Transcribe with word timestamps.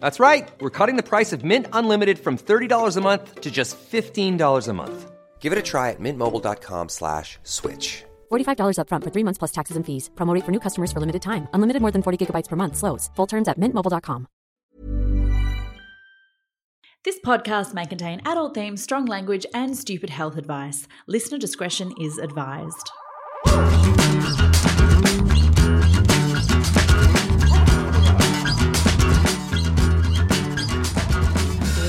That's 0.00 0.20
right. 0.20 0.46
We're 0.60 0.76
cutting 0.78 0.96
the 0.96 1.02
price 1.02 1.32
of 1.32 1.44
Mint 1.44 1.66
Unlimited 1.72 2.18
from 2.18 2.36
$30 2.36 2.96
a 2.96 3.00
month 3.00 3.40
to 3.40 3.50
just 3.50 3.78
$15 3.90 4.68
a 4.68 4.72
month. 4.74 5.10
Give 5.40 5.52
it 5.52 5.58
a 5.58 5.62
try 5.62 5.90
at 5.90 6.00
mintmobile.com 6.00 6.90
slash 6.90 7.38
switch. 7.42 8.04
$45 8.30 8.76
upfront 8.80 9.04
for 9.04 9.10
three 9.10 9.24
months 9.24 9.38
plus 9.38 9.52
taxes 9.52 9.76
and 9.76 9.86
fees. 9.86 10.10
Promote 10.14 10.44
for 10.44 10.52
new 10.52 10.60
customers 10.60 10.92
for 10.92 11.00
limited 11.00 11.22
time. 11.22 11.48
Unlimited 11.54 11.80
more 11.80 11.92
than 11.92 12.02
40 12.02 12.26
gigabytes 12.26 12.48
per 12.48 12.56
month. 12.56 12.76
Slows. 12.76 13.08
Full 13.16 13.26
terms 13.26 13.48
at 13.48 13.58
mintmobile.com. 13.58 14.26
This 17.04 17.20
podcast 17.24 17.74
may 17.74 17.86
contain 17.86 18.20
adult 18.26 18.54
themes, 18.54 18.82
strong 18.82 19.06
language, 19.06 19.46
and 19.54 19.76
stupid 19.76 20.10
health 20.10 20.36
advice. 20.36 20.86
Listener 21.06 21.38
discretion 21.38 21.94
is 21.98 22.18
advised. 22.18 22.90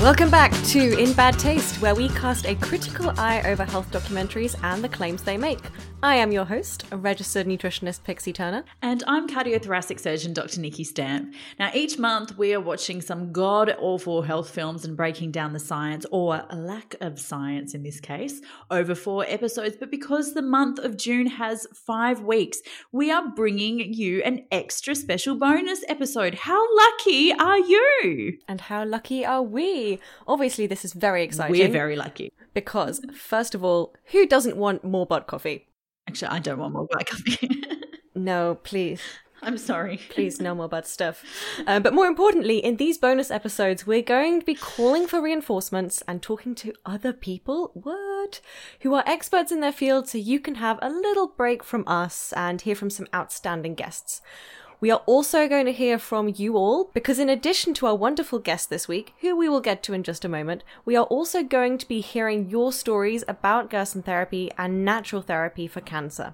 Welcome 0.09 0.31
back 0.31 0.51
to 0.69 0.97
In 0.97 1.13
Bad 1.13 1.37
Taste, 1.37 1.79
where 1.83 1.93
we 1.93 2.09
cast 2.09 2.47
a 2.47 2.55
critical 2.55 3.11
eye 3.19 3.43
over 3.45 3.63
health 3.63 3.91
documentaries 3.91 4.55
and 4.63 4.83
the 4.83 4.89
claims 4.89 5.21
they 5.21 5.37
make. 5.37 5.59
I 6.01 6.15
am 6.15 6.31
your 6.31 6.45
host, 6.45 6.85
a 6.91 6.97
registered 6.97 7.45
nutritionist 7.45 8.03
Pixie 8.05 8.33
Turner. 8.33 8.63
And 8.81 9.03
I'm 9.05 9.27
cardiothoracic 9.27 9.99
surgeon 9.99 10.33
Dr. 10.33 10.61
Nikki 10.61 10.83
Stamp. 10.83 11.35
Now, 11.59 11.69
each 11.75 11.99
month 11.99 12.37
we 12.37 12.55
are 12.55 12.61
watching 12.61 13.01
some 13.01 13.31
god 13.31 13.75
awful 13.77 14.23
health 14.23 14.49
films 14.49 14.83
and 14.83 14.97
breaking 14.97 15.31
down 15.31 15.53
the 15.53 15.59
science, 15.59 16.07
or 16.09 16.43
lack 16.53 16.95
of 17.01 17.19
science 17.19 17.75
in 17.75 17.83
this 17.83 17.99
case, 17.99 18.41
over 18.71 18.95
four 18.95 19.25
episodes. 19.27 19.75
But 19.79 19.91
because 19.91 20.33
the 20.33 20.41
month 20.41 20.79
of 20.79 20.97
June 20.97 21.27
has 21.27 21.67
five 21.75 22.21
weeks, 22.21 22.61
we 22.91 23.11
are 23.11 23.27
bringing 23.27 23.93
you 23.93 24.23
an 24.23 24.47
extra 24.51 24.95
special 24.95 25.35
bonus 25.35 25.83
episode. 25.87 26.33
How 26.33 26.65
lucky 26.77 27.31
are 27.33 27.59
you? 27.59 28.39
And 28.47 28.61
how 28.61 28.85
lucky 28.85 29.23
are 29.23 29.43
we? 29.43 29.98
Obviously, 30.27 30.67
this 30.67 30.85
is 30.85 30.93
very 30.93 31.23
exciting. 31.23 31.51
We're 31.51 31.69
very 31.69 31.95
lucky. 31.95 32.31
Because, 32.53 33.01
first 33.13 33.55
of 33.55 33.63
all, 33.63 33.93
who 34.05 34.25
doesn't 34.25 34.57
want 34.57 34.83
more 34.83 35.05
butt 35.05 35.27
coffee? 35.27 35.67
Actually, 36.07 36.29
I 36.29 36.39
don't 36.39 36.59
want 36.59 36.73
more 36.73 36.87
black 36.89 37.07
coffee. 37.07 37.49
No, 38.15 38.55
please. 38.63 39.01
I'm 39.41 39.57
sorry. 39.57 39.97
Please, 40.09 40.41
no 40.41 40.53
more 40.53 40.67
bad 40.67 40.85
stuff. 40.85 41.23
Uh, 41.65 41.79
but 41.79 41.93
more 41.93 42.07
importantly, 42.07 42.57
in 42.57 42.75
these 42.75 42.97
bonus 42.97 43.31
episodes, 43.31 43.87
we're 43.87 44.01
going 44.01 44.41
to 44.41 44.45
be 44.45 44.55
calling 44.55 45.07
for 45.07 45.21
reinforcements 45.21 46.03
and 46.07 46.21
talking 46.21 46.55
to 46.55 46.73
other 46.85 47.13
people, 47.13 47.71
what? 47.73 48.41
Who 48.81 48.93
are 48.93 49.03
experts 49.07 49.51
in 49.51 49.61
their 49.61 49.71
field 49.71 50.09
so 50.09 50.17
you 50.17 50.41
can 50.41 50.55
have 50.55 50.79
a 50.81 50.89
little 50.89 51.27
break 51.27 51.63
from 51.63 51.87
us 51.87 52.33
and 52.33 52.59
hear 52.59 52.75
from 52.75 52.89
some 52.89 53.07
outstanding 53.15 53.75
guests. 53.75 54.21
We 54.81 54.91
are 54.91 55.01
also 55.05 55.49
going 55.49 55.65
to 55.65 55.73
hear 55.73 55.99
from 55.99 56.33
you 56.33 56.55
all 56.55 56.85
because, 56.93 57.19
in 57.19 57.27
addition 57.27 57.73
to 57.75 57.87
our 57.87 57.95
wonderful 57.95 58.39
guest 58.39 58.69
this 58.69 58.87
week, 58.87 59.13
who 59.19 59.35
we 59.35 59.49
will 59.49 59.59
get 59.59 59.83
to 59.83 59.93
in 59.93 60.03
just 60.03 60.23
a 60.23 60.29
moment, 60.29 60.63
we 60.85 60.95
are 60.95 61.05
also 61.05 61.43
going 61.43 61.77
to 61.79 61.87
be 61.87 61.99
hearing 61.99 62.49
your 62.49 62.71
stories 62.71 63.25
about 63.27 63.69
Gerson 63.69 64.03
therapy 64.03 64.49
and 64.57 64.85
natural 64.85 65.21
therapy 65.21 65.67
for 65.67 65.81
cancer. 65.81 66.33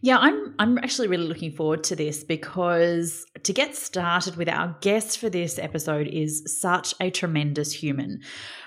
Yeah, 0.00 0.18
I'm 0.18 0.56
I'm 0.58 0.78
actually 0.78 1.06
really 1.06 1.28
looking 1.28 1.52
forward 1.52 1.84
to 1.84 1.94
this 1.94 2.24
because 2.24 3.24
to 3.44 3.52
get 3.52 3.76
started 3.76 4.34
with 4.34 4.48
our 4.48 4.76
guest 4.80 5.18
for 5.18 5.30
this 5.30 5.56
episode 5.56 6.08
is 6.08 6.42
such 6.60 6.94
a 7.00 7.10
tremendous 7.10 7.72
human. 7.72 8.22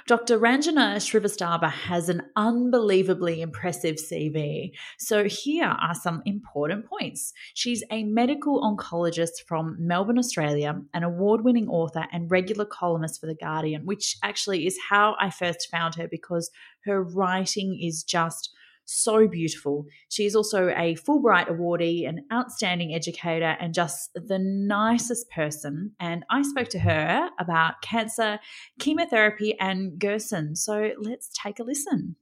Dr. 0.07 0.39
Ranjana 0.39 0.95
Srivastava 0.97 1.69
has 1.69 2.07
an 2.07 2.21
unbelievably 2.37 3.41
impressive 3.41 3.97
CV. 3.97 4.71
So 4.97 5.25
here 5.25 5.65
are 5.65 5.95
some 5.95 6.21
important 6.25 6.85
points. 6.85 7.33
She's 7.55 7.83
a 7.91 8.05
medical 8.05 8.61
oncologist 8.61 9.43
from 9.45 9.75
Melbourne, 9.77 10.19
Australia, 10.19 10.79
an 10.93 11.03
award-winning 11.03 11.67
author 11.67 12.05
and 12.13 12.31
regular 12.31 12.65
columnist 12.65 13.19
for 13.19 13.27
The 13.27 13.35
Guardian, 13.35 13.85
which 13.85 14.15
actually 14.23 14.65
is 14.65 14.77
how 14.89 15.17
I 15.19 15.29
first 15.29 15.67
found 15.69 15.95
her 15.95 16.07
because 16.07 16.51
her 16.85 17.03
writing 17.03 17.77
is 17.81 18.03
just 18.03 18.51
so 18.85 19.27
beautiful. 19.27 19.85
She 20.09 20.25
is 20.25 20.35
also 20.35 20.69
a 20.69 20.95
Fulbright 20.95 21.49
awardee, 21.49 22.07
an 22.07 22.25
outstanding 22.31 22.93
educator, 22.93 23.57
and 23.59 23.73
just 23.73 24.11
the 24.13 24.39
nicest 24.39 25.29
person. 25.29 25.91
And 25.99 26.23
I 26.29 26.43
spoke 26.43 26.69
to 26.69 26.79
her 26.79 27.29
about 27.39 27.81
cancer, 27.81 28.39
chemotherapy, 28.79 29.59
and 29.59 29.99
Gerson. 29.99 30.55
So 30.55 30.91
let's 30.99 31.29
take 31.29 31.59
a 31.59 31.63
listen. 31.63 32.15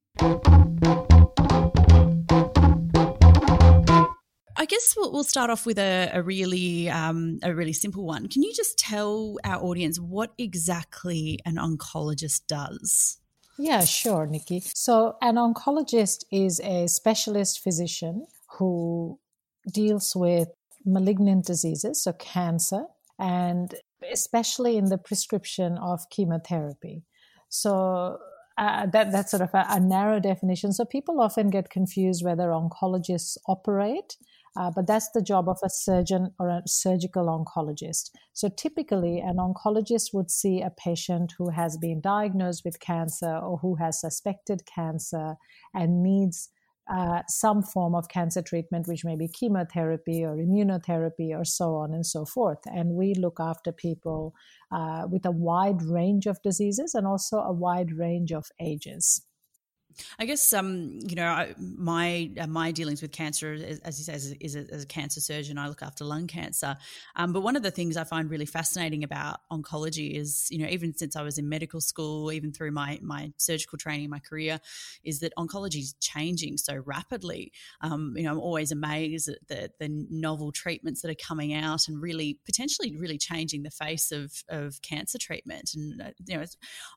I 4.55 4.65
guess 4.65 4.93
we'll, 4.95 5.25
start 5.25 5.49
off 5.49 5.65
with 5.65 5.77
a, 5.77 6.09
a 6.13 6.21
really 6.21 6.89
um, 6.89 7.39
a 7.43 7.53
really 7.53 7.73
simple 7.73 8.05
one. 8.05 8.27
Can 8.27 8.43
you 8.43 8.53
just 8.55 8.77
tell 8.77 9.35
our 9.43 9.61
audience 9.61 9.99
what 9.99 10.31
exactly 10.37 11.39
an 11.45 11.55
oncologist 11.55 12.47
does? 12.47 13.19
Yeah, 13.57 13.85
sure, 13.85 14.25
Nikki. 14.25 14.63
So, 14.65 15.15
an 15.21 15.35
oncologist 15.35 16.25
is 16.31 16.59
a 16.61 16.87
specialist 16.87 17.59
physician 17.61 18.25
who 18.57 19.19
deals 19.71 20.15
with 20.15 20.49
malignant 20.85 21.45
diseases, 21.45 22.03
so 22.03 22.13
cancer, 22.13 22.85
and 23.19 23.75
especially 24.11 24.77
in 24.77 24.85
the 24.85 24.97
prescription 24.97 25.77
of 25.77 26.09
chemotherapy. 26.09 27.03
So, 27.49 28.17
uh, 28.57 28.87
that, 28.87 29.11
that's 29.11 29.31
sort 29.31 29.41
of 29.43 29.53
a, 29.53 29.65
a 29.69 29.79
narrow 29.79 30.19
definition. 30.19 30.73
So, 30.73 30.83
people 30.83 31.21
often 31.21 31.49
get 31.49 31.69
confused 31.69 32.25
whether 32.25 32.47
oncologists 32.49 33.37
operate 33.47 34.17
uh, 34.55 34.71
but 34.75 34.87
that's 34.87 35.09
the 35.11 35.21
job 35.21 35.49
of 35.49 35.57
a 35.63 35.69
surgeon 35.69 36.31
or 36.39 36.49
a 36.49 36.61
surgical 36.67 37.25
oncologist. 37.25 38.11
So 38.33 38.49
typically, 38.49 39.19
an 39.19 39.37
oncologist 39.37 40.13
would 40.13 40.29
see 40.29 40.61
a 40.61 40.69
patient 40.69 41.33
who 41.37 41.49
has 41.49 41.77
been 41.77 42.01
diagnosed 42.01 42.63
with 42.63 42.79
cancer 42.79 43.35
or 43.37 43.57
who 43.57 43.75
has 43.75 43.99
suspected 43.99 44.63
cancer 44.65 45.35
and 45.73 46.03
needs 46.03 46.49
uh, 46.91 47.21
some 47.29 47.63
form 47.63 47.95
of 47.95 48.09
cancer 48.09 48.41
treatment, 48.41 48.87
which 48.87 49.05
may 49.05 49.15
be 49.15 49.27
chemotherapy 49.27 50.23
or 50.23 50.35
immunotherapy 50.35 51.29
or 51.31 51.45
so 51.45 51.75
on 51.75 51.93
and 51.93 52.05
so 52.05 52.25
forth. 52.25 52.59
And 52.65 52.91
we 52.91 53.13
look 53.13 53.37
after 53.39 53.71
people 53.71 54.33
uh, 54.71 55.07
with 55.09 55.25
a 55.25 55.31
wide 55.31 55.81
range 55.81 56.25
of 56.25 56.41
diseases 56.41 56.93
and 56.93 57.07
also 57.07 57.37
a 57.37 57.53
wide 57.53 57.93
range 57.93 58.31
of 58.33 58.47
ages. 58.59 59.25
I 60.19 60.25
guess 60.25 60.53
um, 60.53 60.99
you 61.01 61.15
know 61.15 61.53
my 61.59 62.31
uh, 62.39 62.47
my 62.47 62.71
dealings 62.71 63.01
with 63.01 63.11
cancer, 63.11 63.53
as 63.83 63.99
you 63.99 64.05
say, 64.05 64.13
is, 64.13 64.31
is 64.39 64.55
a, 64.55 64.65
as 64.71 64.83
a 64.83 64.87
cancer 64.87 65.21
surgeon, 65.21 65.57
I 65.57 65.67
look 65.67 65.81
after 65.81 66.03
lung 66.03 66.27
cancer. 66.27 66.75
Um, 67.15 67.33
but 67.33 67.41
one 67.41 67.55
of 67.55 67.63
the 67.63 67.71
things 67.71 67.97
I 67.97 68.03
find 68.03 68.29
really 68.29 68.45
fascinating 68.45 69.03
about 69.03 69.39
oncology 69.51 70.15
is, 70.15 70.47
you 70.49 70.59
know, 70.59 70.67
even 70.67 70.95
since 70.95 71.15
I 71.15 71.21
was 71.21 71.37
in 71.37 71.49
medical 71.49 71.81
school, 71.81 72.31
even 72.31 72.51
through 72.51 72.71
my 72.71 72.99
my 73.01 73.31
surgical 73.37 73.77
training, 73.77 74.09
my 74.09 74.19
career, 74.19 74.59
is 75.03 75.19
that 75.19 75.33
oncology 75.37 75.79
is 75.79 75.93
changing 75.99 76.57
so 76.57 76.81
rapidly. 76.85 77.51
Um, 77.81 78.13
you 78.15 78.23
know, 78.23 78.31
I'm 78.31 78.39
always 78.39 78.71
amazed 78.71 79.29
at 79.29 79.47
the, 79.47 79.69
the 79.79 79.89
novel 80.09 80.51
treatments 80.51 81.01
that 81.01 81.11
are 81.11 81.15
coming 81.15 81.53
out 81.53 81.87
and 81.87 82.01
really 82.01 82.39
potentially 82.45 82.95
really 82.95 83.17
changing 83.17 83.63
the 83.63 83.71
face 83.71 84.11
of 84.11 84.43
of 84.49 84.81
cancer 84.81 85.17
treatment. 85.17 85.71
And 85.75 86.01
uh, 86.01 86.11
you 86.27 86.37
know, 86.37 86.45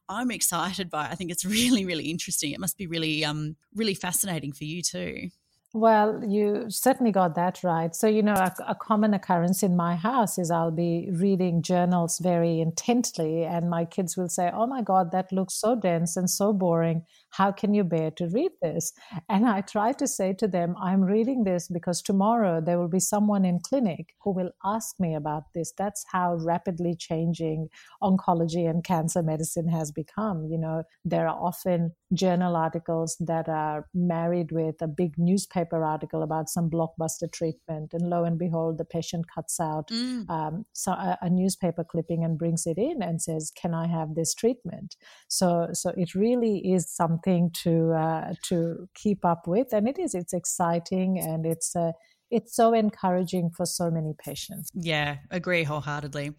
I'm 0.08 0.30
excited 0.30 0.90
by. 0.90 1.06
It. 1.06 1.12
I 1.12 1.14
think 1.14 1.30
it's 1.30 1.44
really 1.56 1.84
really 1.84 2.10
interesting. 2.10 2.52
It 2.52 2.60
must 2.60 2.78
be 2.78 2.85
really 2.86 3.24
um, 3.24 3.56
really 3.74 3.94
fascinating 3.94 4.52
for 4.52 4.64
you 4.64 4.82
too. 4.82 5.28
Well, 5.76 6.22
you 6.26 6.70
certainly 6.70 7.12
got 7.12 7.34
that 7.34 7.62
right. 7.62 7.94
So, 7.94 8.06
you 8.06 8.22
know, 8.22 8.32
a, 8.32 8.54
a, 8.66 8.74
common 8.74 9.12
occurrence 9.12 9.62
in 9.62 9.76
my 9.76 9.94
house 9.94 10.38
is 10.38 10.50
I'll 10.50 10.70
be 10.70 11.10
reading 11.12 11.60
journals 11.60 12.18
very 12.18 12.60
intently, 12.60 13.44
and 13.44 13.68
my 13.68 13.84
kids 13.84 14.16
will 14.16 14.30
say, 14.30 14.50
Oh 14.54 14.66
my 14.66 14.80
God, 14.80 15.10
that 15.12 15.32
looks 15.32 15.52
so 15.52 15.76
dense 15.76 16.16
and 16.16 16.30
so 16.30 16.54
boring. 16.54 17.04
How 17.36 17.52
can 17.52 17.74
you 17.74 17.84
bear 17.84 18.10
to 18.12 18.28
read 18.28 18.52
this? 18.62 18.94
And 19.28 19.46
I 19.46 19.60
try 19.60 19.92
to 19.92 20.06
say 20.06 20.32
to 20.38 20.48
them, 20.48 20.74
I'm 20.80 21.02
reading 21.02 21.44
this 21.44 21.68
because 21.68 22.00
tomorrow 22.00 22.62
there 22.64 22.78
will 22.78 22.88
be 22.88 23.00
someone 23.00 23.44
in 23.44 23.60
clinic 23.60 24.14
who 24.22 24.32
will 24.32 24.52
ask 24.64 24.98
me 24.98 25.14
about 25.14 25.42
this. 25.54 25.72
That's 25.76 26.02
how 26.10 26.36
rapidly 26.36 26.94
changing 26.98 27.68
oncology 28.02 28.68
and 28.70 28.82
cancer 28.82 29.22
medicine 29.22 29.68
has 29.68 29.92
become. 29.92 30.46
You 30.50 30.56
know, 30.56 30.84
there 31.04 31.28
are 31.28 31.38
often 31.38 31.92
journal 32.14 32.56
articles 32.56 33.16
that 33.20 33.50
are 33.50 33.86
married 33.92 34.50
with 34.50 34.76
a 34.80 34.88
big 34.88 35.12
newspaper 35.18 35.84
article 35.84 36.22
about 36.22 36.48
some 36.48 36.70
blockbuster 36.70 37.30
treatment. 37.30 37.92
And 37.92 38.08
lo 38.08 38.24
and 38.24 38.38
behold, 38.38 38.78
the 38.78 38.84
patient 38.86 39.26
cuts 39.34 39.60
out 39.60 39.88
mm. 39.88 40.28
um, 40.30 40.64
so 40.72 40.92
a, 40.92 41.18
a, 41.20 41.28
newspaper 41.28 41.84
clipping 41.84 42.24
and 42.24 42.38
brings 42.38 42.66
it 42.66 42.78
in 42.78 43.02
and 43.02 43.20
says, 43.20 43.52
Can 43.60 43.74
I 43.74 43.88
have 43.88 44.14
this 44.14 44.34
treatment? 44.34 44.96
So, 45.28 45.68
so 45.72 45.92
it 45.96 46.14
really 46.14 46.58
is 46.72 46.88
something 46.88 47.25
to, 47.62 47.92
uh, 47.92 48.34
to 48.44 48.88
keep 48.94 49.24
up 49.24 49.46
with. 49.46 49.72
And 49.72 49.88
it 49.88 49.98
is, 49.98 50.14
it's 50.14 50.32
exciting 50.32 51.18
and 51.18 51.44
it's, 51.44 51.74
uh, 51.74 51.92
it's 52.30 52.56
so 52.56 52.72
encouraging 52.72 53.50
for 53.50 53.64
so 53.64 53.90
many 53.90 54.12
patients. 54.18 54.70
Yeah, 54.74 55.18
agree 55.30 55.62
wholeheartedly. 55.62 56.32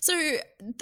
So, 0.00 0.14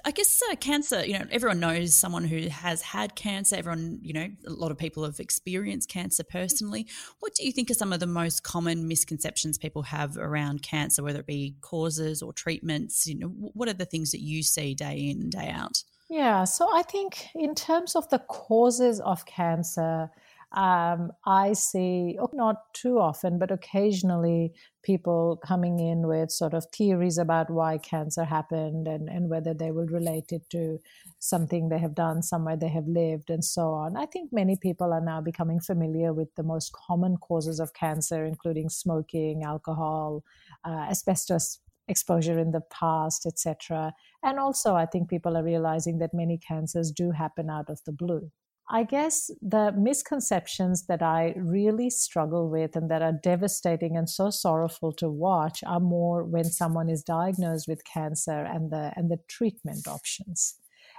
I 0.05 0.10
guess 0.10 0.43
uh, 0.50 0.56
cancer, 0.56 1.05
you 1.06 1.19
know, 1.19 1.26
everyone 1.31 1.60
knows 1.60 1.94
someone 1.94 2.25
who 2.25 2.49
has 2.49 2.82
had 2.82 3.14
cancer. 3.14 3.56
Everyone, 3.56 4.00
you 4.02 4.12
know, 4.12 4.28
a 4.46 4.50
lot 4.50 4.72
of 4.72 4.78
people 4.78 5.05
have 5.05 5.20
experienced 5.20 5.88
cancer 5.88 6.25
personally. 6.25 6.88
What 7.20 7.34
do 7.34 7.46
you 7.46 7.52
think 7.52 7.70
are 7.70 7.75
some 7.75 7.93
of 7.93 8.00
the 8.00 8.06
most 8.06 8.43
common 8.43 8.88
misconceptions 8.88 9.58
people 9.58 9.82
have 9.82 10.16
around 10.16 10.62
cancer, 10.62 11.02
whether 11.02 11.20
it 11.20 11.26
be 11.26 11.56
causes 11.61 12.20
or 12.20 12.32
treatments? 12.32 13.06
You 13.06 13.19
know, 13.19 13.28
what 13.28 13.69
are 13.69 13.75
the 13.75 13.84
things 13.84 14.11
that 14.11 14.20
you 14.20 14.43
see 14.43 14.75
day 14.75 15.08
in 15.08 15.20
and 15.20 15.31
day 15.31 15.50
out? 15.50 15.84
Yeah, 16.10 16.44
so 16.44 16.66
I 16.72 16.82
think 16.82 17.28
in 17.34 17.55
terms 17.55 17.94
of 17.94 18.08
the 18.08 18.19
causes 18.20 18.99
of 19.00 19.26
cancer, 19.26 20.10
um, 20.52 21.12
I 21.26 21.52
see, 21.52 22.16
oh, 22.19 22.31
not 22.32 22.72
too 22.72 22.99
often, 22.99 23.38
but 23.38 23.50
occasionally 23.50 24.55
people 24.82 25.38
coming 25.44 25.78
in 25.78 26.06
with 26.06 26.31
sort 26.31 26.55
of 26.55 26.64
theories 26.75 27.19
about 27.19 27.50
why 27.50 27.76
cancer 27.76 28.25
happened 28.25 28.88
and, 28.88 29.10
and 29.10 29.28
whether 29.28 29.52
they 29.52 29.70
will 29.70 29.84
relate 29.87 30.32
it 30.32 30.49
to 30.50 30.78
something 31.19 31.69
they 31.69 31.78
have 31.78 31.94
done, 31.94 32.22
somewhere 32.22 32.56
they 32.56 32.69
have 32.69 32.87
lived, 32.88 33.28
and 33.28 33.44
so 33.44 33.72
on. 33.75 33.94
I 33.99 34.06
think 34.06 34.32
many 34.32 34.56
people 34.56 34.94
are 34.94 35.02
now 35.02 35.20
becoming 35.20 35.61
familiar 35.61 36.14
with 36.14 36.34
the 36.37 36.43
most 36.43 36.72
common 36.72 37.19
causes 37.19 37.61
of 37.61 37.75
cancer, 37.75 38.25
including 38.25 38.70
smoking, 38.70 39.43
alcohol, 39.43 40.25
uh, 40.64 40.87
asbestos 40.90 41.58
exposure 41.88 42.38
in 42.38 42.52
the 42.52 42.61
past, 42.61 43.26
etc. 43.26 43.93
And 44.23 44.38
also, 44.38 44.75
I 44.75 44.87
think 44.87 45.08
people 45.08 45.37
are 45.37 45.44
realizing 45.44 45.99
that 45.99 46.14
many 46.14 46.38
cancers 46.38 46.90
do 46.90 47.11
happen 47.11 47.50
out 47.50 47.70
of 47.70 47.81
the 47.85 47.93
blue. 47.93 48.31
I 48.70 48.82
guess 48.82 49.31
the 49.40 49.73
misconceptions 49.73 50.87
that 50.87 51.02
I 51.02 51.32
really 51.37 51.88
struggle 51.88 52.50
with 52.50 52.76
and 52.76 52.90
that 52.90 53.00
are 53.00 53.12
devastating 53.12 53.96
and 53.96 54.11
so 54.11 54.29
sorrowful 54.29 54.93
to 54.94 55.08
watch 55.08 55.64
are 55.64 55.81
more 55.81 56.23
when 56.23 56.44
someone 56.44 56.90
is 56.90 57.02
diagnosed 57.02 57.67
with 57.67 57.82
cancer 57.85 58.44
and 58.44 58.70
the 58.70 58.93
and 58.94 59.11
the 59.11 59.20
treatment 59.26 59.88
options. 59.88 60.56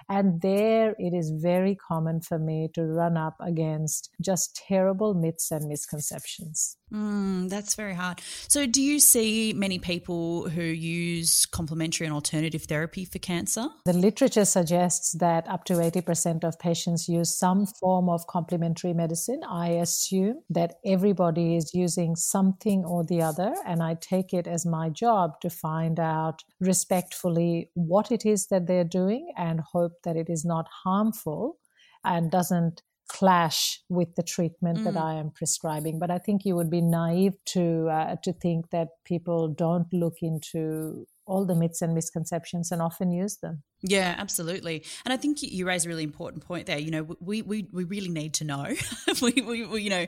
And 0.10 0.42
there 0.42 0.96
it 0.98 1.14
is 1.14 1.30
very 1.30 1.76
common 1.76 2.22
for 2.22 2.40
me 2.40 2.70
to 2.74 2.84
run 2.84 3.18
up 3.18 3.36
against 3.40 4.10
just 4.20 4.56
terrible 4.56 5.14
myths 5.14 5.52
and 5.52 5.68
misconceptions. 5.68 6.79
Mm, 6.92 7.50
that's 7.50 7.76
very 7.76 7.94
hard. 7.94 8.20
So, 8.48 8.66
do 8.66 8.82
you 8.82 9.00
see 9.00 9.54
many 9.54 9.78
people 9.78 10.50
who 10.50 10.64
use 10.64 11.46
complementary 11.46 12.08
and 12.08 12.14
alternative 12.14 12.64
therapy 12.64 13.06
for 13.06 13.20
cancer? 13.20 13.68
The 13.86 13.94
literature 13.94 14.46
suggests 14.46 15.12
that 15.20 15.48
up 15.48 15.66
to 15.66 15.74
80% 15.74 16.44
of 16.44 16.58
patients 16.58 17.08
use 17.08 17.38
some 17.38 17.68
form 17.68 18.10
of 18.10 18.26
complementary 18.26 18.94
medicine. 18.94 19.42
I 19.48 19.70
assume 19.70 20.42
that 20.50 20.76
everybody 20.84 21.58
is 21.58 21.76
using 21.76 22.16
something 22.16 22.84
or 22.86 23.04
the 23.04 23.22
other, 23.22 23.54
and 23.68 23.84
I 23.84 23.96
take 24.02 24.34
it 24.34 24.48
as 24.48 24.66
my 24.66 24.90
job 24.90 25.40
to 25.42 25.50
find 25.50 26.00
out 26.00 26.44
respectfully 26.60 27.70
what 27.76 28.12
it 28.12 28.26
is 28.26 28.48
that 28.48 28.66
they're 28.66 28.84
doing 28.84 29.32
and 29.38 29.60
hope 29.60 29.94
that 30.04 30.16
it 30.16 30.30
is 30.30 30.44
not 30.44 30.68
harmful 30.84 31.60
and 32.04 32.32
doesn't 32.32 32.82
clash 33.10 33.82
with 33.90 34.16
the 34.16 34.24
treatment 34.24 34.80
mm. 34.80 34.84
that 34.86 34.96
I 34.96 35.16
am 35.16 35.32
prescribing. 35.32 36.00
But 36.00 36.12
I 36.12 36.20
think 36.20 36.46
you 36.46 36.56
would 36.56 36.70
be 36.70 36.82
naive 36.82 37.34
to 37.48 37.90
uh, 37.90 38.16
to 38.24 38.32
think 38.34 38.70
that 38.70 38.90
people 39.04 39.50
don't 39.50 39.92
look 39.92 40.18
into 40.22 41.06
all 41.26 41.46
the 41.46 41.56
myths 41.56 41.82
and 41.82 41.94
misconceptions 41.94 42.72
and 42.72 42.82
often 42.82 43.12
use 43.12 43.38
them. 43.38 43.64
Yeah, 43.82 44.14
absolutely. 44.18 44.84
And 45.06 45.14
I 45.14 45.18
think 45.18 45.42
you 45.42 45.66
raise 45.66 45.86
a 45.86 45.90
really 45.90 46.04
important 46.04 46.44
point 46.44 46.66
there. 46.66 46.80
You 46.80 46.92
know, 46.92 47.08
we 47.22 47.42
we, 47.42 47.66
we 47.72 47.86
really 47.86 48.10
need 48.10 48.34
to 48.36 48.44
know. 48.44 48.66
we, 49.22 49.32
we, 49.42 49.66
we, 49.66 49.82
you 49.84 49.90
know, 49.90 50.06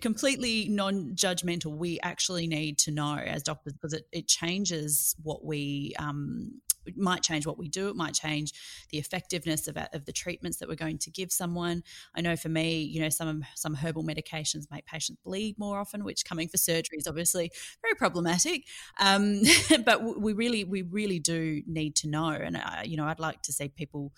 completely 0.00 0.68
non 0.70 1.14
judgmental. 1.14 1.76
We 1.76 2.00
actually 2.02 2.46
need 2.46 2.78
to 2.78 2.90
know 2.90 3.16
as 3.16 3.42
doctors 3.42 3.74
because 3.74 3.92
it, 3.92 4.06
it 4.10 4.26
changes 4.26 5.14
what 5.22 5.44
we 5.44 5.92
um, 5.98 6.60
it 6.86 6.96
might 6.96 7.22
change 7.22 7.46
what 7.46 7.58
we 7.58 7.68
do. 7.68 7.88
It 7.88 7.96
might 7.96 8.14
change 8.14 8.52
the 8.90 8.98
effectiveness 8.98 9.68
of, 9.68 9.76
of 9.92 10.06
the 10.06 10.12
treatments 10.12 10.56
that 10.58 10.68
we're 10.68 10.74
going 10.74 10.98
to 10.98 11.10
give 11.10 11.30
someone. 11.30 11.82
I 12.14 12.22
know 12.22 12.36
for 12.36 12.48
me, 12.48 12.80
you 12.82 13.00
know, 13.02 13.10
some 13.10 13.44
some 13.54 13.74
herbal 13.74 14.04
medications 14.04 14.64
make 14.70 14.86
patients 14.86 15.18
bleed 15.24 15.58
more 15.58 15.78
often, 15.78 16.04
which 16.04 16.24
coming 16.24 16.48
for 16.48 16.56
surgery 16.56 16.98
is 16.98 17.06
obviously 17.06 17.50
very 17.82 17.94
problematic. 17.94 18.64
Um, 18.98 19.42
but 19.84 20.18
we 20.20 20.32
really, 20.32 20.64
we 20.64 20.82
really 20.82 21.18
do 21.18 21.62
need 21.66 21.96
to 21.96 22.08
know. 22.08 22.28
And 22.30 22.56
uh, 22.56 22.82
you 22.84 22.96
know, 22.96 23.06
I'd 23.10 23.20
like 23.20 23.42
to 23.42 23.52
see 23.52 23.68
people 23.68 24.12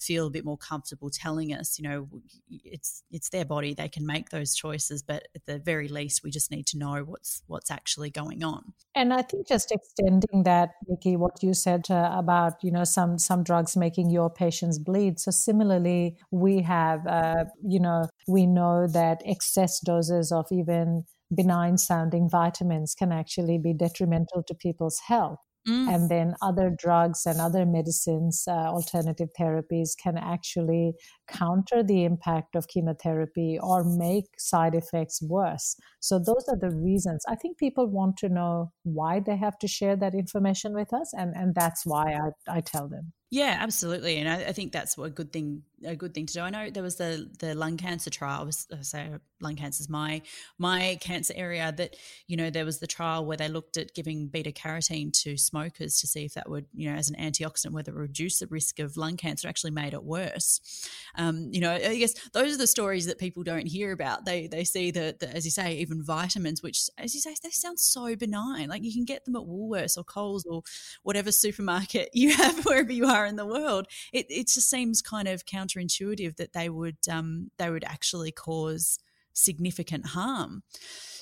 feel 0.00 0.26
a 0.26 0.30
bit 0.30 0.44
more 0.44 0.56
comfortable 0.56 1.10
telling 1.10 1.52
us, 1.52 1.78
you 1.78 1.88
know, 1.88 2.08
it's 2.48 3.02
it's 3.10 3.28
their 3.30 3.44
body; 3.44 3.74
they 3.74 3.88
can 3.88 4.06
make 4.06 4.30
those 4.30 4.54
choices. 4.54 5.02
But 5.02 5.28
at 5.34 5.46
the 5.46 5.58
very 5.58 5.88
least, 5.88 6.22
we 6.24 6.30
just 6.30 6.50
need 6.50 6.66
to 6.68 6.78
know 6.78 7.04
what's 7.04 7.42
what's 7.46 7.70
actually 7.70 8.10
going 8.10 8.42
on. 8.42 8.72
And 8.94 9.12
I 9.12 9.22
think 9.22 9.46
just 9.46 9.70
extending 9.70 10.42
that, 10.44 10.70
Nikki, 10.88 11.16
what 11.16 11.42
you 11.42 11.54
said 11.54 11.86
uh, 11.90 12.10
about, 12.14 12.54
you 12.62 12.70
know, 12.70 12.84
some 12.84 13.18
some 13.18 13.44
drugs 13.44 13.76
making 13.76 14.10
your 14.10 14.30
patients 14.30 14.78
bleed. 14.78 15.20
So 15.20 15.30
similarly, 15.30 16.16
we 16.30 16.62
have, 16.62 17.06
uh, 17.06 17.44
you 17.62 17.80
know, 17.80 18.08
we 18.26 18.46
know 18.46 18.86
that 18.86 19.22
excess 19.24 19.80
doses 19.80 20.32
of 20.32 20.46
even 20.50 21.04
benign 21.32 21.78
sounding 21.78 22.28
vitamins 22.28 22.94
can 22.94 23.12
actually 23.12 23.58
be 23.58 23.72
detrimental 23.72 24.42
to 24.42 24.54
people's 24.54 25.00
health. 25.06 25.38
Mm. 25.68 25.94
And 25.94 26.10
then 26.10 26.34
other 26.40 26.74
drugs 26.76 27.26
and 27.26 27.40
other 27.40 27.66
medicines, 27.66 28.44
uh, 28.48 28.52
alternative 28.52 29.28
therapies 29.38 29.90
can 30.02 30.16
actually 30.16 30.94
counter 31.28 31.82
the 31.82 32.04
impact 32.04 32.56
of 32.56 32.68
chemotherapy 32.68 33.58
or 33.62 33.84
make 33.84 34.24
side 34.38 34.74
effects 34.74 35.20
worse. 35.22 35.76
So, 36.00 36.18
those 36.18 36.44
are 36.48 36.58
the 36.58 36.74
reasons. 36.74 37.24
I 37.28 37.34
think 37.34 37.58
people 37.58 37.86
want 37.86 38.16
to 38.18 38.28
know 38.28 38.72
why 38.84 39.20
they 39.20 39.36
have 39.36 39.58
to 39.58 39.68
share 39.68 39.96
that 39.96 40.14
information 40.14 40.74
with 40.74 40.92
us, 40.94 41.12
and, 41.12 41.34
and 41.36 41.54
that's 41.54 41.84
why 41.84 42.14
I, 42.14 42.56
I 42.56 42.60
tell 42.60 42.88
them. 42.88 43.12
Yeah, 43.32 43.58
absolutely, 43.60 44.16
and 44.16 44.28
I, 44.28 44.48
I, 44.48 44.52
think 44.52 44.72
that's 44.72 44.98
a 44.98 45.08
good 45.08 45.32
thing. 45.32 45.62
A 45.84 45.94
good 45.94 46.12
thing 46.12 46.26
to 46.26 46.34
do. 46.34 46.40
I 46.40 46.50
know 46.50 46.68
there 46.68 46.82
was 46.82 46.96
the 46.96 47.30
the 47.38 47.54
lung 47.54 47.76
cancer 47.76 48.10
trial. 48.10 48.40
I 48.40 48.44
was 48.44 48.66
I 48.76 48.82
say 48.82 49.08
lung 49.40 49.54
cancer 49.54 49.80
is 49.80 49.88
my 49.88 50.20
my 50.58 50.98
cancer 51.00 51.32
area. 51.36 51.72
That 51.74 51.94
you 52.26 52.36
know 52.36 52.50
there 52.50 52.64
was 52.64 52.80
the 52.80 52.88
trial 52.88 53.24
where 53.24 53.36
they 53.36 53.48
looked 53.48 53.76
at 53.76 53.94
giving 53.94 54.26
beta 54.26 54.50
carotene 54.50 55.12
to 55.22 55.36
smokers 55.36 56.00
to 56.00 56.08
see 56.08 56.24
if 56.24 56.34
that 56.34 56.50
would 56.50 56.66
you 56.74 56.90
know 56.90 56.96
as 56.96 57.08
an 57.08 57.14
antioxidant 57.16 57.70
whether 57.70 57.92
it 57.92 57.94
would 57.94 58.00
reduce 58.00 58.40
the 58.40 58.48
risk 58.48 58.80
of 58.80 58.96
lung 58.96 59.16
cancer. 59.16 59.46
Actually, 59.46 59.70
made 59.70 59.94
it 59.94 60.02
worse. 60.02 60.88
Um, 61.14 61.50
you 61.52 61.60
know, 61.60 61.70
I 61.70 61.96
guess 61.96 62.14
those 62.32 62.52
are 62.52 62.58
the 62.58 62.66
stories 62.66 63.06
that 63.06 63.18
people 63.18 63.44
don't 63.44 63.66
hear 63.66 63.92
about. 63.92 64.24
They 64.24 64.48
they 64.48 64.64
see 64.64 64.90
that 64.90 65.22
as 65.22 65.44
you 65.44 65.52
say, 65.52 65.74
even 65.76 66.02
vitamins, 66.02 66.64
which 66.64 66.90
as 66.98 67.14
you 67.14 67.20
say, 67.20 67.36
they 67.44 67.50
sound 67.50 67.78
so 67.78 68.16
benign. 68.16 68.68
Like 68.68 68.82
you 68.82 68.92
can 68.92 69.04
get 69.04 69.24
them 69.24 69.36
at 69.36 69.42
Woolworths 69.42 69.96
or 69.96 70.02
Coles 70.02 70.44
or 70.50 70.62
whatever 71.04 71.30
supermarket 71.30 72.10
you 72.12 72.34
have 72.34 72.64
wherever 72.66 72.92
you 72.92 73.06
are 73.06 73.19
are 73.20 73.26
in 73.26 73.36
the 73.36 73.46
world, 73.46 73.86
it, 74.12 74.26
it 74.28 74.48
just 74.48 74.68
seems 74.68 75.02
kind 75.02 75.28
of 75.28 75.44
counterintuitive 75.44 76.36
that 76.36 76.52
they 76.52 76.68
would 76.68 76.98
um, 77.10 77.50
they 77.58 77.70
would 77.70 77.84
actually 77.84 78.32
cause 78.32 78.98
significant 79.32 80.06
harm. 80.06 80.62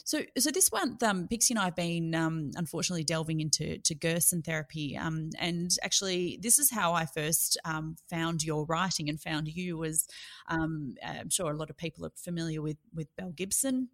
So, 0.05 0.23
so 0.39 0.51
this 0.51 0.71
one, 0.71 0.97
um, 1.03 1.29
Pixie 1.29 1.53
and 1.53 1.61
I 1.61 1.67
have 1.67 1.77
been 1.77 2.15
um, 2.15 2.51
unfortunately 2.55 3.05
delving 3.05 3.41
into 3.41 3.79
to 3.79 3.95
Gerson 3.95 4.43
therapy, 4.43 4.97
um, 4.97 5.31
and 5.39 5.71
actually, 5.83 6.39
this 6.41 6.59
is 6.59 6.71
how 6.71 6.95
I 6.95 7.05
first 7.05 7.59
um, 7.65 7.97
found 8.09 8.43
your 8.43 8.65
writing 8.65 9.11
and 9.11 9.21
found 9.21 9.49
you. 9.49 9.77
Was 9.77 10.07
um, 10.49 10.95
I'm 11.07 11.29
sure 11.29 11.51
a 11.51 11.57
lot 11.57 11.69
of 11.69 11.77
people 11.77 12.07
are 12.07 12.13
familiar 12.17 12.63
with 12.63 12.79
with 12.95 13.15
Belle 13.17 13.33
Gibson, 13.33 13.89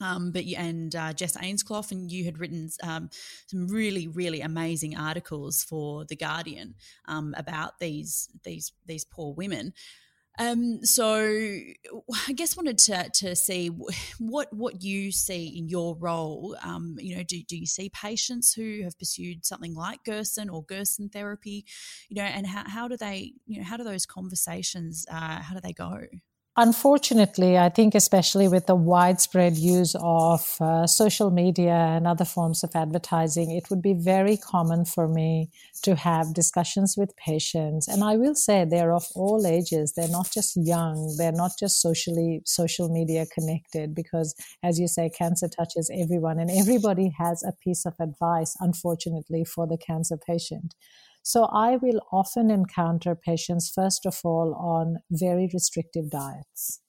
um, 0.00 0.32
but 0.32 0.44
and 0.56 0.94
uh, 0.94 1.12
Jess 1.12 1.36
Ainscough, 1.36 1.90
and 1.92 2.10
you 2.10 2.24
had 2.24 2.38
written 2.38 2.70
um, 2.82 3.10
some 3.46 3.68
really, 3.68 4.08
really 4.08 4.40
amazing 4.40 4.96
articles 4.96 5.62
for 5.62 6.04
the 6.04 6.16
Guardian 6.16 6.74
um, 7.06 7.34
about 7.36 7.78
these 7.78 8.28
these 8.44 8.72
these 8.86 9.04
poor 9.04 9.34
women. 9.34 9.72
Um, 10.38 10.82
so 10.84 11.16
I 12.28 12.32
guess 12.32 12.56
wanted 12.56 12.78
to 12.78 13.10
to 13.14 13.36
see 13.36 13.68
what 14.18 14.52
what 14.52 14.82
you 14.82 15.12
see 15.12 15.48
in 15.58 15.68
your 15.68 15.96
role. 15.96 16.56
Um, 16.62 16.96
you 16.98 17.16
know, 17.16 17.22
do, 17.22 17.42
do 17.42 17.58
you 17.58 17.66
see 17.66 17.90
patients 17.90 18.54
who 18.54 18.82
have 18.84 18.98
pursued 18.98 19.44
something 19.44 19.74
like 19.74 20.04
Gerson 20.04 20.48
or 20.48 20.64
Gerson 20.64 21.10
therapy? 21.10 21.66
You 22.08 22.16
know, 22.16 22.22
and 22.22 22.46
how, 22.46 22.64
how 22.66 22.88
do 22.88 22.96
they 22.96 23.34
you 23.46 23.58
know 23.58 23.64
how 23.64 23.76
do 23.76 23.84
those 23.84 24.06
conversations 24.06 25.04
uh, 25.10 25.42
how 25.42 25.54
do 25.54 25.60
they 25.60 25.74
go? 25.74 26.00
Unfortunately, 26.62 27.56
I 27.56 27.70
think, 27.70 27.94
especially 27.94 28.46
with 28.46 28.66
the 28.66 28.74
widespread 28.74 29.56
use 29.56 29.96
of 29.98 30.56
uh, 30.60 30.86
social 30.86 31.30
media 31.30 31.72
and 31.72 32.06
other 32.06 32.26
forms 32.26 32.62
of 32.62 32.72
advertising, 32.74 33.50
it 33.50 33.70
would 33.70 33.80
be 33.80 33.94
very 33.94 34.36
common 34.36 34.84
for 34.84 35.08
me 35.08 35.48
to 35.84 35.94
have 35.94 36.34
discussions 36.34 36.96
with 36.98 37.16
patients. 37.16 37.88
And 37.88 38.04
I 38.04 38.16
will 38.16 38.34
say 38.34 38.66
they're 38.66 38.92
of 38.92 39.06
all 39.14 39.46
ages. 39.46 39.94
They're 39.94 40.10
not 40.10 40.30
just 40.30 40.54
young. 40.54 41.14
They're 41.16 41.32
not 41.32 41.52
just 41.58 41.80
socially, 41.80 42.42
social 42.44 42.90
media 42.90 43.24
connected 43.32 43.94
because, 43.94 44.34
as 44.62 44.78
you 44.78 44.86
say, 44.86 45.08
cancer 45.08 45.48
touches 45.48 45.90
everyone 45.90 46.38
and 46.38 46.50
everybody 46.50 47.10
has 47.16 47.42
a 47.42 47.54
piece 47.64 47.86
of 47.86 47.94
advice, 47.98 48.54
unfortunately, 48.60 49.46
for 49.46 49.66
the 49.66 49.78
cancer 49.78 50.18
patient. 50.18 50.74
So 51.22 51.44
I 51.44 51.76
will 51.76 52.00
often 52.12 52.50
encounter 52.50 53.14
patients, 53.14 53.70
first 53.74 54.06
of 54.06 54.18
all, 54.24 54.54
on 54.54 54.98
very 55.10 55.48
restrictive 55.52 56.10
diets. 56.10 56.80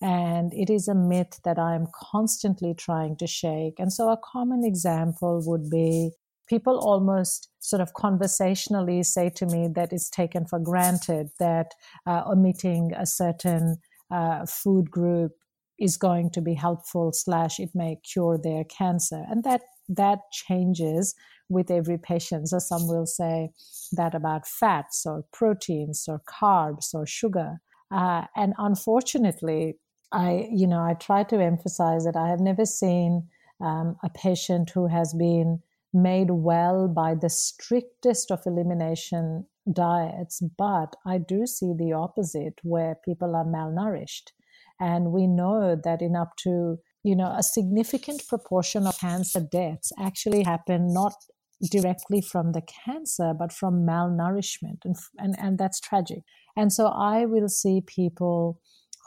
And 0.00 0.52
it 0.54 0.70
is 0.70 0.86
a 0.86 0.94
myth 0.94 1.40
that 1.44 1.58
I'm 1.58 1.86
constantly 1.92 2.72
trying 2.72 3.16
to 3.16 3.26
shake. 3.26 3.74
And 3.78 3.92
so 3.92 4.10
a 4.10 4.20
common 4.32 4.64
example 4.64 5.42
would 5.44 5.68
be 5.70 6.12
people 6.48 6.78
almost 6.78 7.48
sort 7.58 7.82
of 7.82 7.92
conversationally 7.94 9.02
say 9.02 9.28
to 9.30 9.46
me 9.46 9.68
that 9.74 9.92
it's 9.92 10.08
taken 10.08 10.46
for 10.46 10.58
granted 10.58 11.28
that 11.38 11.72
uh, 12.06 12.22
omitting 12.26 12.92
a 12.96 13.06
certain 13.06 13.76
uh, 14.10 14.46
food 14.46 14.90
group 14.90 15.32
is 15.78 15.96
going 15.96 16.30
to 16.30 16.40
be 16.40 16.54
helpful 16.54 17.12
slash 17.12 17.60
it 17.60 17.70
may 17.74 17.96
cure 17.96 18.38
their 18.42 18.64
cancer 18.64 19.24
and 19.28 19.44
that 19.44 19.60
that 19.88 20.18
changes 20.32 21.14
with 21.48 21.70
every 21.70 21.98
patient. 21.98 22.48
So 22.48 22.58
some 22.58 22.86
will 22.86 23.06
say 23.06 23.50
that 23.92 24.14
about 24.14 24.46
fats 24.46 25.04
or 25.06 25.24
proteins 25.32 26.04
or 26.08 26.20
carbs 26.28 26.94
or 26.94 27.06
sugar. 27.06 27.60
Uh, 27.90 28.24
and 28.36 28.54
unfortunately, 28.58 29.78
I, 30.12 30.48
you 30.50 30.66
know, 30.66 30.80
I 30.80 30.94
try 30.94 31.22
to 31.24 31.40
emphasize 31.40 32.04
that 32.04 32.16
I 32.16 32.28
have 32.28 32.40
never 32.40 32.64
seen 32.64 33.28
um, 33.60 33.96
a 34.02 34.10
patient 34.10 34.70
who 34.70 34.86
has 34.86 35.14
been 35.14 35.60
made 35.92 36.30
well 36.30 36.88
by 36.88 37.14
the 37.14 37.30
strictest 37.30 38.30
of 38.30 38.40
elimination 38.46 39.46
diets, 39.72 40.42
but 40.56 40.96
I 41.04 41.18
do 41.18 41.46
see 41.46 41.72
the 41.76 41.92
opposite 41.92 42.60
where 42.62 42.96
people 43.04 43.34
are 43.34 43.44
malnourished. 43.44 44.32
And 44.80 45.12
we 45.12 45.26
know 45.26 45.76
that 45.82 46.02
in 46.02 46.14
up 46.14 46.36
to 46.44 46.78
you 47.04 47.16
know 47.16 47.32
a 47.36 47.42
significant 47.42 48.26
proportion 48.26 48.86
of 48.86 48.98
cancer 48.98 49.40
deaths 49.40 49.92
actually 49.98 50.42
happen 50.42 50.92
not 50.92 51.14
directly 51.70 52.20
from 52.20 52.52
the 52.52 52.62
cancer, 52.62 53.34
but 53.34 53.52
from 53.52 53.86
malnourishment. 53.86 54.84
And, 54.84 54.96
and, 55.18 55.34
and 55.38 55.58
that's 55.58 55.80
tragic. 55.80 56.22
And 56.56 56.72
so 56.72 56.86
I 56.86 57.24
will 57.26 57.48
see 57.48 57.80
people 57.80 58.60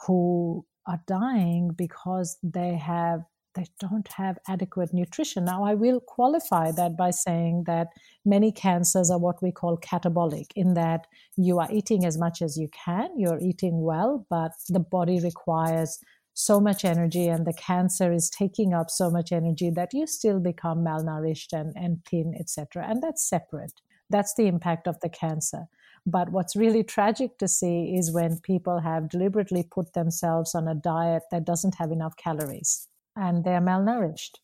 who 0.06 0.66
are 0.86 1.00
dying 1.06 1.70
because 1.76 2.38
they 2.42 2.76
have 2.76 3.20
they 3.54 3.66
don't 3.80 4.08
have 4.14 4.38
adequate 4.48 4.94
nutrition. 4.94 5.44
Now, 5.44 5.64
I 5.64 5.74
will 5.74 6.00
qualify 6.00 6.72
that 6.72 6.96
by 6.96 7.10
saying 7.10 7.64
that 7.66 7.88
many 8.24 8.50
cancers 8.50 9.10
are 9.10 9.18
what 9.18 9.42
we 9.42 9.52
call 9.52 9.76
catabolic, 9.76 10.46
in 10.56 10.74
that 10.74 11.06
you 11.36 11.58
are 11.58 11.68
eating 11.70 12.04
as 12.06 12.16
much 12.16 12.40
as 12.40 12.56
you 12.56 12.68
can, 12.68 13.10
you're 13.18 13.40
eating 13.40 13.82
well, 13.82 14.26
but 14.30 14.52
the 14.68 14.80
body 14.80 15.20
requires 15.20 15.98
so 16.34 16.60
much 16.60 16.84
energy 16.84 17.28
and 17.28 17.46
the 17.46 17.52
cancer 17.52 18.12
is 18.12 18.30
taking 18.30 18.72
up 18.72 18.90
so 18.90 19.10
much 19.10 19.32
energy 19.32 19.70
that 19.70 19.92
you 19.92 20.06
still 20.06 20.40
become 20.40 20.84
malnourished 20.84 21.52
and, 21.52 21.72
and 21.76 22.04
thin, 22.06 22.34
etc. 22.38 22.86
And 22.88 23.02
that's 23.02 23.28
separate. 23.28 23.80
That's 24.08 24.34
the 24.34 24.46
impact 24.46 24.86
of 24.86 25.00
the 25.00 25.08
cancer. 25.08 25.66
But 26.04 26.30
what's 26.30 26.56
really 26.56 26.82
tragic 26.82 27.38
to 27.38 27.46
see 27.46 27.94
is 27.96 28.12
when 28.12 28.40
people 28.40 28.80
have 28.80 29.08
deliberately 29.08 29.62
put 29.70 29.92
themselves 29.92 30.54
on 30.54 30.66
a 30.66 30.74
diet 30.74 31.22
that 31.30 31.44
doesn't 31.44 31.76
have 31.76 31.92
enough 31.92 32.16
calories 32.16 32.88
and 33.14 33.44
they're 33.44 33.60
malnourished. 33.60 34.38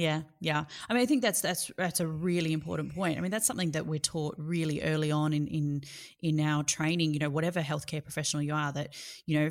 Yeah, 0.00 0.22
yeah. 0.40 0.64
I 0.88 0.94
mean, 0.94 1.02
I 1.02 1.04
think 1.04 1.20
that's 1.20 1.42
that's 1.42 1.70
that's 1.76 2.00
a 2.00 2.06
really 2.06 2.54
important 2.54 2.94
point. 2.94 3.18
I 3.18 3.20
mean, 3.20 3.30
that's 3.30 3.46
something 3.46 3.72
that 3.72 3.84
we're 3.86 3.98
taught 3.98 4.34
really 4.38 4.80
early 4.80 5.10
on 5.12 5.34
in 5.34 5.46
in 5.46 5.82
in 6.22 6.40
our 6.40 6.64
training. 6.64 7.12
You 7.12 7.18
know, 7.18 7.28
whatever 7.28 7.60
healthcare 7.60 8.02
professional 8.02 8.42
you 8.42 8.54
are, 8.54 8.72
that 8.72 8.94
you 9.26 9.38
know 9.38 9.50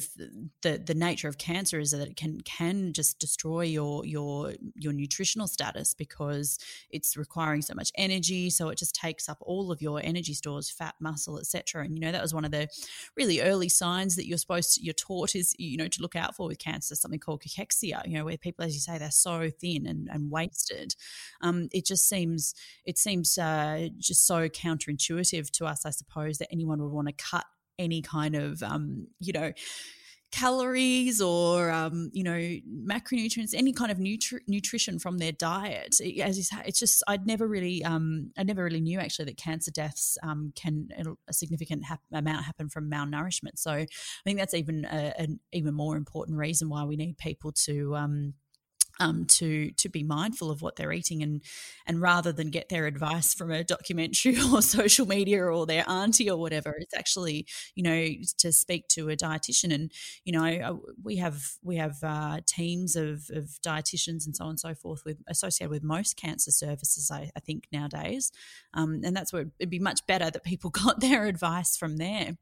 the 0.63 0.79
the 0.83 0.95
nature 0.95 1.27
of 1.27 1.37
cancer 1.37 1.79
is 1.79 1.91
that 1.91 2.01
it 2.01 2.15
can 2.15 2.41
can 2.41 2.93
just 2.93 3.19
destroy 3.19 3.61
your 3.61 4.03
your 4.07 4.53
your 4.73 4.91
nutritional 4.91 5.45
status 5.47 5.93
because 5.93 6.57
it's 6.89 7.15
requiring 7.15 7.61
so 7.61 7.75
much 7.75 7.91
energy. 7.93 8.49
So 8.49 8.69
it 8.69 8.79
just 8.79 8.95
takes 8.95 9.29
up 9.29 9.37
all 9.41 9.71
of 9.71 9.83
your 9.83 10.01
energy 10.03 10.33
stores, 10.33 10.71
fat, 10.71 10.95
muscle, 10.99 11.37
etc. 11.37 11.83
And 11.85 11.93
you 11.93 11.99
know, 11.99 12.11
that 12.11 12.23
was 12.23 12.33
one 12.33 12.43
of 12.43 12.49
the 12.49 12.67
really 13.15 13.39
early 13.39 13.69
signs 13.69 14.15
that 14.15 14.25
you're 14.27 14.39
supposed 14.39 14.73
to, 14.75 14.83
you're 14.83 14.95
taught 14.95 15.35
is 15.35 15.55
you 15.59 15.77
know 15.77 15.87
to 15.89 16.01
look 16.01 16.15
out 16.15 16.35
for 16.35 16.47
with 16.47 16.57
cancer, 16.57 16.95
something 16.95 17.19
called 17.19 17.43
cachexia. 17.43 18.01
You 18.07 18.17
know, 18.17 18.25
where 18.25 18.37
people, 18.37 18.65
as 18.65 18.73
you 18.73 18.79
say, 18.79 18.97
they're 18.97 19.11
so 19.11 19.51
thin 19.51 19.85
and 19.85 20.09
and 20.11 20.31
wasted. 20.39 20.95
Um, 21.41 21.67
it 21.71 21.85
just 21.85 22.07
seems 22.07 22.53
it 22.85 22.97
seems 22.97 23.37
uh, 23.37 23.89
just 23.97 24.25
so 24.25 24.49
counterintuitive 24.49 25.49
to 25.51 25.65
us, 25.65 25.85
I 25.85 25.91
suppose, 25.91 26.37
that 26.37 26.49
anyone 26.51 26.81
would 26.81 26.91
want 26.91 27.07
to 27.07 27.13
cut 27.13 27.45
any 27.77 28.01
kind 28.01 28.35
of 28.35 28.61
um, 28.63 29.07
you 29.19 29.33
know 29.33 29.51
calories 30.31 31.21
or 31.21 31.71
um, 31.71 32.11
you 32.13 32.23
know 32.23 32.39
macronutrients 32.87 33.53
any 33.55 33.73
kind 33.73 33.91
of 33.91 33.97
nutri- 33.97 34.41
nutrition 34.47 34.99
from 34.99 35.17
their 35.17 35.31
diet 35.31 35.95
as 36.21 36.37
you 36.37 36.43
say 36.43 36.57
it's 36.65 36.79
just 36.79 37.03
i'd 37.07 37.25
never 37.25 37.47
really 37.47 37.83
um, 37.83 38.31
i 38.37 38.43
never 38.43 38.63
really 38.63 38.81
knew 38.81 38.99
actually 38.99 39.25
that 39.25 39.37
cancer 39.37 39.71
deaths 39.71 40.17
um, 40.21 40.53
can 40.55 40.87
a 41.27 41.33
significant 41.33 41.83
ha- 41.83 41.97
amount 42.13 42.45
happen 42.45 42.69
from 42.69 42.89
malnourishment 42.89 43.55
so 43.55 43.71
i 43.71 43.87
think 44.23 44.37
that's 44.37 44.53
even 44.53 44.85
a, 44.85 45.13
an 45.17 45.39
even 45.51 45.73
more 45.73 45.97
important 45.97 46.37
reason 46.37 46.69
why 46.69 46.83
we 46.83 46.95
need 46.95 47.17
people 47.17 47.51
to 47.51 47.95
um, 48.99 49.25
to 49.25 49.71
to 49.71 49.89
be 49.89 50.03
mindful 50.03 50.51
of 50.51 50.61
what 50.61 50.75
they're 50.75 50.91
eating 50.91 51.23
and 51.23 51.41
and 51.85 52.01
rather 52.01 52.31
than 52.31 52.49
get 52.49 52.69
their 52.69 52.85
advice 52.85 53.33
from 53.33 53.51
a 53.51 53.63
documentary 53.63 54.37
or 54.53 54.61
social 54.61 55.07
media 55.07 55.43
or 55.43 55.65
their 55.65 55.89
auntie 55.89 56.29
or 56.29 56.37
whatever, 56.37 56.75
it's 56.79 56.93
actually 56.93 57.47
you 57.75 57.83
know 57.83 58.07
to 58.37 58.51
speak 58.51 58.87
to 58.89 59.09
a 59.09 59.15
dietitian 59.15 59.73
and 59.73 59.91
you 60.25 60.33
know 60.33 60.81
we 61.03 61.17
have 61.17 61.41
we 61.63 61.77
have 61.77 61.97
uh, 62.03 62.39
teams 62.45 62.95
of, 62.95 63.29
of 63.33 63.59
dietitians 63.65 64.25
and 64.25 64.35
so 64.35 64.45
on 64.45 64.51
and 64.51 64.59
so 64.59 64.73
forth 64.73 65.03
with 65.05 65.17
associated 65.27 65.71
with 65.71 65.83
most 65.83 66.17
cancer 66.17 66.51
services 66.51 67.09
I, 67.11 67.29
I 67.35 67.39
think 67.39 67.67
nowadays 67.71 68.31
um, 68.73 69.01
and 69.03 69.15
that's 69.15 69.33
where 69.33 69.45
it'd 69.59 69.69
be 69.69 69.79
much 69.79 70.05
better 70.07 70.29
that 70.29 70.43
people 70.43 70.69
got 70.83 70.99
their 70.99 71.25
advice 71.25 71.77
from 71.77 71.97
there. 71.97 72.37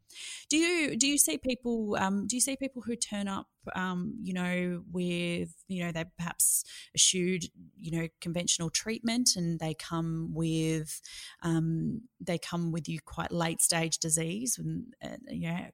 Do 0.49 0.57
you 0.57 0.97
do 0.97 1.07
you 1.07 1.17
see 1.17 1.37
people 1.37 1.95
um, 1.99 2.27
do 2.27 2.35
you 2.35 2.41
see 2.41 2.55
people 2.55 2.81
who 2.81 2.95
turn 2.95 3.27
up 3.27 3.47
um, 3.75 4.15
you 4.21 4.33
know, 4.33 4.83
with, 4.91 5.53
you 5.67 5.83
know, 5.83 5.91
they 5.91 6.05
perhaps 6.17 6.46
eschewed, 6.95 7.45
you 7.75 7.91
know, 7.91 8.07
conventional 8.21 8.69
treatment 8.69 9.35
and 9.35 9.59
they 9.59 9.73
come 9.73 10.31
with, 10.33 11.01
um, 11.43 12.01
they 12.19 12.37
come 12.37 12.71
with 12.71 12.87
you 12.87 12.99
quite 13.05 13.31
late 13.31 13.61
stage 13.61 13.97
disease 13.97 14.57
and, 14.57 14.93
uh, 15.03 15.17
you 15.29 15.49
know, 15.49 15.65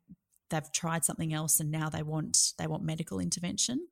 they've 0.49 0.71
tried 0.71 1.03
something 1.05 1.33
else 1.33 1.59
and 1.59 1.71
now 1.71 1.89
they 1.89 2.03
want, 2.03 2.53
they 2.57 2.67
want 2.67 2.83
medical 2.83 3.19
intervention. 3.19 3.87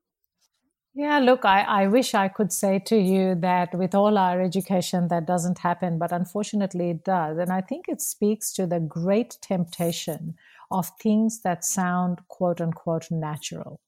Yeah, 0.94 1.20
look, 1.20 1.46
I, 1.46 1.62
I 1.62 1.86
wish 1.86 2.12
I 2.14 2.28
could 2.28 2.52
say 2.52 2.78
to 2.80 2.96
you 2.96 3.34
that 3.36 3.74
with 3.74 3.94
all 3.94 4.18
our 4.18 4.42
education 4.42 5.08
that 5.08 5.26
doesn't 5.26 5.58
happen, 5.58 5.98
but 5.98 6.12
unfortunately 6.12 6.90
it 6.90 7.02
does. 7.02 7.38
And 7.38 7.50
I 7.50 7.62
think 7.62 7.86
it 7.88 8.02
speaks 8.02 8.52
to 8.54 8.66
the 8.66 8.78
great 8.78 9.38
temptation 9.40 10.34
of 10.70 10.90
things 11.00 11.40
that 11.42 11.64
sound 11.64 12.20
quote 12.28 12.60
unquote 12.60 13.10
natural 13.10 13.80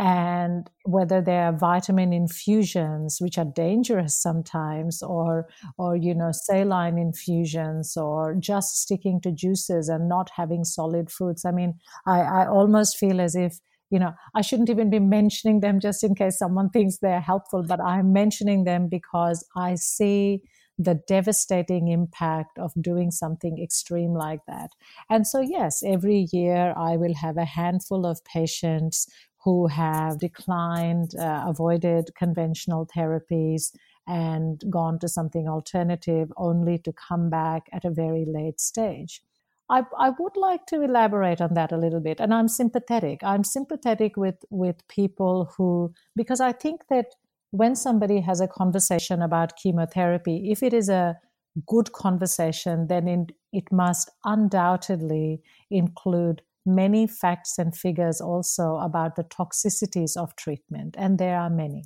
and 0.00 0.70
whether 0.84 1.20
they 1.20 1.36
are 1.36 1.52
vitamin 1.52 2.10
infusions 2.10 3.18
which 3.20 3.36
are 3.36 3.44
dangerous 3.44 4.18
sometimes 4.18 5.02
or 5.02 5.46
or 5.76 5.94
you 5.94 6.14
know 6.14 6.30
saline 6.32 6.96
infusions 6.96 7.98
or 7.98 8.34
just 8.34 8.80
sticking 8.80 9.20
to 9.20 9.30
juices 9.30 9.90
and 9.90 10.08
not 10.08 10.30
having 10.34 10.64
solid 10.64 11.10
foods 11.10 11.44
i 11.44 11.50
mean 11.50 11.74
i, 12.06 12.20
I 12.20 12.48
almost 12.48 12.96
feel 12.96 13.20
as 13.20 13.36
if 13.36 13.58
you 13.90 13.98
know 13.98 14.14
i 14.34 14.40
shouldn't 14.40 14.70
even 14.70 14.88
be 14.88 15.00
mentioning 15.00 15.60
them 15.60 15.78
just 15.80 16.02
in 16.02 16.14
case 16.14 16.38
someone 16.38 16.70
thinks 16.76 16.96
they're 16.96 17.20
helpful 17.20 17.62
but 17.62 17.80
i'm 17.80 18.10
mentioning 18.10 18.64
them 18.64 18.88
because 18.88 19.46
i 19.54 19.74
see 19.74 20.42
the 20.82 20.98
devastating 21.06 21.88
impact 21.88 22.58
of 22.58 22.72
doing 22.80 23.10
something 23.10 23.62
extreme 23.62 24.14
like 24.14 24.40
that. 24.46 24.70
And 25.10 25.26
so, 25.26 25.40
yes, 25.40 25.82
every 25.84 26.26
year 26.32 26.72
I 26.74 26.96
will 26.96 27.12
have 27.14 27.36
a 27.36 27.44
handful 27.44 28.06
of 28.06 28.24
patients 28.24 29.06
who 29.44 29.66
have 29.66 30.18
declined, 30.18 31.14
uh, 31.16 31.44
avoided 31.46 32.10
conventional 32.14 32.86
therapies, 32.86 33.72
and 34.06 34.62
gone 34.70 34.98
to 34.98 35.08
something 35.08 35.48
alternative 35.48 36.32
only 36.36 36.78
to 36.78 36.92
come 36.92 37.30
back 37.30 37.68
at 37.72 37.84
a 37.84 37.90
very 37.90 38.24
late 38.26 38.60
stage. 38.60 39.22
I, 39.70 39.84
I 39.96 40.10
would 40.18 40.36
like 40.36 40.66
to 40.66 40.82
elaborate 40.82 41.40
on 41.40 41.54
that 41.54 41.70
a 41.70 41.76
little 41.76 42.00
bit. 42.00 42.18
And 42.18 42.34
I'm 42.34 42.48
sympathetic. 42.48 43.20
I'm 43.22 43.44
sympathetic 43.44 44.16
with, 44.16 44.44
with 44.50 44.86
people 44.88 45.52
who, 45.56 45.94
because 46.16 46.40
I 46.40 46.52
think 46.52 46.88
that 46.90 47.06
when 47.52 47.76
somebody 47.76 48.20
has 48.20 48.40
a 48.40 48.48
conversation 48.48 49.22
about 49.22 49.56
chemotherapy, 49.56 50.50
if 50.50 50.62
it 50.62 50.74
is 50.74 50.88
a 50.88 51.18
good 51.66 51.92
conversation, 51.92 52.88
then 52.88 53.06
it, 53.06 53.32
it 53.52 53.72
must 53.72 54.10
undoubtedly 54.24 55.40
include 55.70 56.42
many 56.66 57.06
facts 57.06 57.58
and 57.58 57.76
figures 57.76 58.20
also 58.20 58.76
about 58.76 59.16
the 59.16 59.24
toxicities 59.24 60.16
of 60.16 60.36
treatment. 60.36 60.94
And 60.98 61.18
there 61.18 61.38
are 61.38 61.50
many. 61.50 61.84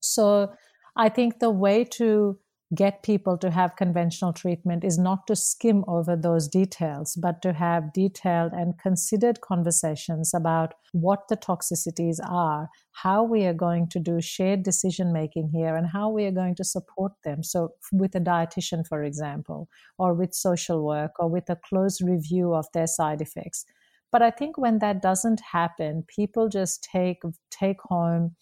So 0.00 0.52
I 0.96 1.08
think 1.08 1.38
the 1.38 1.50
way 1.50 1.84
to 1.84 2.38
get 2.74 3.02
people 3.02 3.36
to 3.36 3.50
have 3.50 3.76
conventional 3.76 4.32
treatment 4.32 4.82
is 4.82 4.98
not 4.98 5.26
to 5.26 5.36
skim 5.36 5.84
over 5.86 6.16
those 6.16 6.48
details, 6.48 7.14
but 7.20 7.42
to 7.42 7.52
have 7.52 7.92
detailed 7.92 8.52
and 8.52 8.78
considered 8.78 9.40
conversations 9.40 10.32
about 10.32 10.74
what 10.92 11.28
the 11.28 11.36
toxicities 11.36 12.18
are, 12.26 12.70
how 12.92 13.22
we 13.22 13.44
are 13.44 13.54
going 13.54 13.88
to 13.88 13.98
do 13.98 14.20
shared 14.20 14.62
decision 14.62 15.12
making 15.12 15.50
here, 15.52 15.76
and 15.76 15.86
how 15.92 16.08
we 16.08 16.24
are 16.24 16.32
going 16.32 16.54
to 16.54 16.64
support 16.64 17.12
them. 17.24 17.42
So, 17.42 17.74
with 17.92 18.14
a 18.14 18.20
dietitian, 18.20 18.86
for 18.86 19.02
example, 19.02 19.68
or 19.98 20.14
with 20.14 20.34
social 20.34 20.84
work, 20.84 21.12
or 21.18 21.28
with 21.28 21.50
a 21.50 21.56
close 21.56 22.00
review 22.00 22.54
of 22.54 22.66
their 22.72 22.86
side 22.86 23.20
effects. 23.20 23.66
But 24.12 24.22
I 24.22 24.30
think 24.30 24.58
when 24.58 24.78
that 24.78 25.02
doesn't 25.02 25.40
happen, 25.40 26.04
people 26.06 26.48
just 26.48 26.86
take 26.92 27.22
take 27.50 27.80
home 27.80 28.36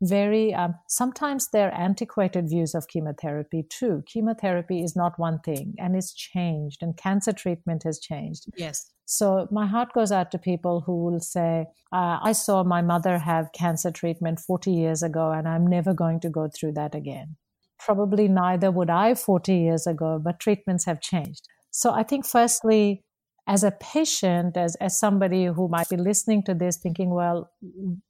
very 0.00 0.54
um, 0.54 0.74
sometimes 0.88 1.48
they're 1.52 1.74
antiquated 1.74 2.48
views 2.48 2.74
of 2.74 2.86
chemotherapy 2.86 3.64
too. 3.68 4.02
Chemotherapy 4.06 4.82
is 4.82 4.94
not 4.94 5.18
one 5.18 5.40
thing 5.40 5.74
and 5.78 5.96
it's 5.96 6.14
changed 6.14 6.82
and 6.82 6.96
cancer 6.96 7.32
treatment 7.32 7.82
has 7.82 7.98
changed. 7.98 8.46
Yes. 8.56 8.90
So 9.06 9.48
my 9.50 9.66
heart 9.66 9.92
goes 9.92 10.12
out 10.12 10.30
to 10.32 10.38
people 10.38 10.82
who 10.82 11.04
will 11.04 11.20
say 11.20 11.66
uh, 11.92 12.18
i 12.22 12.32
saw 12.32 12.62
my 12.62 12.82
mother 12.82 13.18
have 13.18 13.52
cancer 13.52 13.90
treatment 13.90 14.38
40 14.38 14.70
years 14.70 15.02
ago 15.02 15.32
and 15.32 15.48
i'm 15.48 15.66
never 15.66 15.94
going 15.94 16.20
to 16.20 16.28
go 16.28 16.48
through 16.48 16.72
that 16.72 16.94
again. 16.94 17.36
Probably 17.78 18.28
neither 18.28 18.70
would 18.70 18.90
i 18.90 19.14
40 19.14 19.54
years 19.54 19.86
ago 19.86 20.20
but 20.22 20.38
treatments 20.38 20.84
have 20.84 21.00
changed. 21.00 21.48
So 21.70 21.92
i 21.92 22.04
think 22.04 22.24
firstly 22.24 23.02
as 23.48 23.64
a 23.64 23.70
patient, 23.70 24.58
as, 24.58 24.76
as 24.76 25.00
somebody 25.00 25.46
who 25.46 25.68
might 25.68 25.88
be 25.88 25.96
listening 25.96 26.42
to 26.42 26.54
this 26.54 26.76
thinking, 26.76 27.10
well, 27.10 27.50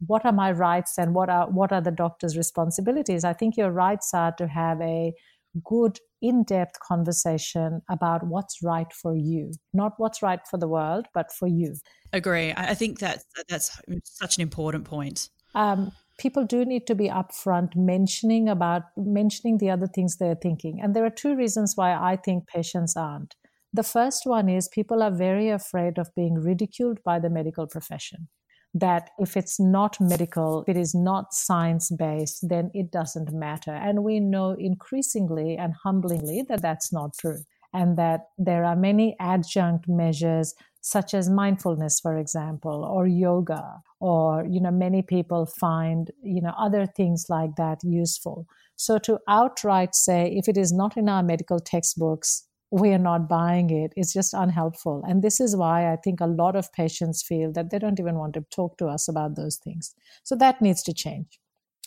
what 0.05 0.27
are 0.27 0.33
my 0.33 0.51
rights 0.51 0.99
and 0.99 1.15
what 1.15 1.31
are, 1.31 1.49
what 1.49 1.71
are 1.73 1.81
the 1.81 1.93
doctor's 1.93 2.37
responsibilities? 2.37 3.23
I 3.23 3.35
think 3.35 3.57
your 3.57 3.71
rights 3.71 4.11
are 4.13 4.33
to 4.33 4.49
have 4.49 4.81
a 4.81 5.13
good, 5.65 6.01
in 6.21 6.43
depth 6.43 6.81
conversation 6.81 7.81
about 7.89 8.27
what's 8.27 8.59
right 8.65 8.93
for 8.93 9.15
you, 9.15 9.53
not 9.73 9.93
what's 9.99 10.23
right 10.23 10.41
for 10.51 10.59
the 10.59 10.67
world, 10.67 11.07
but 11.15 11.31
for 11.33 11.47
you. 11.47 11.77
Agree. 12.13 12.53
I 12.57 12.75
think 12.75 12.99
that 12.99 13.23
that's 13.49 13.81
such 14.03 14.37
an 14.37 14.43
important 14.43 14.87
point. 14.87 15.29
Um, 15.55 15.93
people 16.19 16.45
do 16.45 16.65
need 16.65 16.89
to 16.89 16.97
be 16.97 17.09
upfront 17.09 17.77
mentioning 17.77 18.49
about 18.49 18.83
mentioning 18.97 19.59
the 19.59 19.71
other 19.71 19.87
things 19.87 20.17
they're 20.17 20.35
thinking 20.35 20.81
and 20.83 20.97
there 20.97 21.07
are 21.07 21.11
two 21.11 21.37
reasons 21.37 21.75
why 21.77 21.95
i 21.95 22.17
think 22.17 22.47
patients 22.49 22.97
aren't 22.97 23.37
the 23.73 23.83
first 23.83 24.23
one 24.25 24.49
is 24.49 24.69
people 24.69 25.03
are 25.03 25.11
very 25.11 25.51
afraid 25.51 25.99
of 25.99 26.15
being 26.15 26.35
ridiculed 26.35 27.03
by 27.05 27.19
the 27.19 27.31
medical 27.31 27.67
profession. 27.67 28.29
That 28.75 29.11
if 29.19 29.37
it's 29.37 29.59
not 29.59 30.01
medical, 30.01 30.63
if 30.63 30.69
it 30.69 30.79
is 30.79 30.95
not 30.95 31.33
science 31.33 31.91
based, 31.91 32.49
then 32.49 32.71
it 32.75 32.91
doesn't 32.91 33.33
matter. 33.33 33.73
And 33.73 34.05
we 34.05 34.21
know 34.21 34.53
increasingly 34.59 35.57
and 35.57 35.75
humblingly 35.85 36.45
that 36.49 36.63
that's 36.63 36.93
not 36.93 37.13
true. 37.19 37.39
And 37.73 37.97
that 37.99 38.27
there 38.39 38.65
are 38.65 38.77
many 38.77 39.17
adjunct 39.21 39.89
measures 39.89 40.55
such 40.81 41.13
as 41.13 41.29
mindfulness 41.29 42.01
for 42.01 42.17
example 42.17 42.85
or 42.85 43.07
yoga 43.07 43.63
or 44.01 44.47
you 44.49 44.61
know 44.61 44.71
many 44.71 45.03
people 45.03 45.45
find 45.45 46.11
you 46.23 46.41
know 46.41 46.55
other 46.57 46.87
things 46.87 47.27
like 47.29 47.51
that 47.57 47.79
useful 47.83 48.47
so 48.77 48.97
to 48.97 49.19
outright 49.29 49.95
say 49.95 50.33
if 50.37 50.49
it 50.49 50.57
is 50.57 50.73
not 50.73 50.97
in 50.97 51.09
our 51.09 51.23
medical 51.23 51.59
textbooks 51.59 52.48
we 52.71 52.91
are 52.91 52.99
not 52.99 53.29
buying 53.29 53.71
it. 53.71 53.93
It's 53.97 54.13
just 54.13 54.35
unhelpful. 54.35 55.03
And 55.09 55.23
this 55.23 55.41
is 55.41 55.57
why 55.57 55.93
I 55.93 55.97
think 55.97 56.21
a 56.21 56.27
lot 56.27 56.57
of 56.57 56.73
patients 56.73 57.23
feel 57.23 57.53
that 57.53 57.71
they 57.71 57.79
don't 57.79 58.01
even 58.01 58.17
want 58.17 58.35
to 58.35 58.45
talk 58.55 58.77
to 58.79 58.87
us 58.87 59.09
about 59.09 59.37
those 59.37 59.57
things. 59.57 59.95
So 60.23 60.37
that 60.37 60.61
needs 60.61 60.83
to 60.85 60.93
change. 60.93 61.39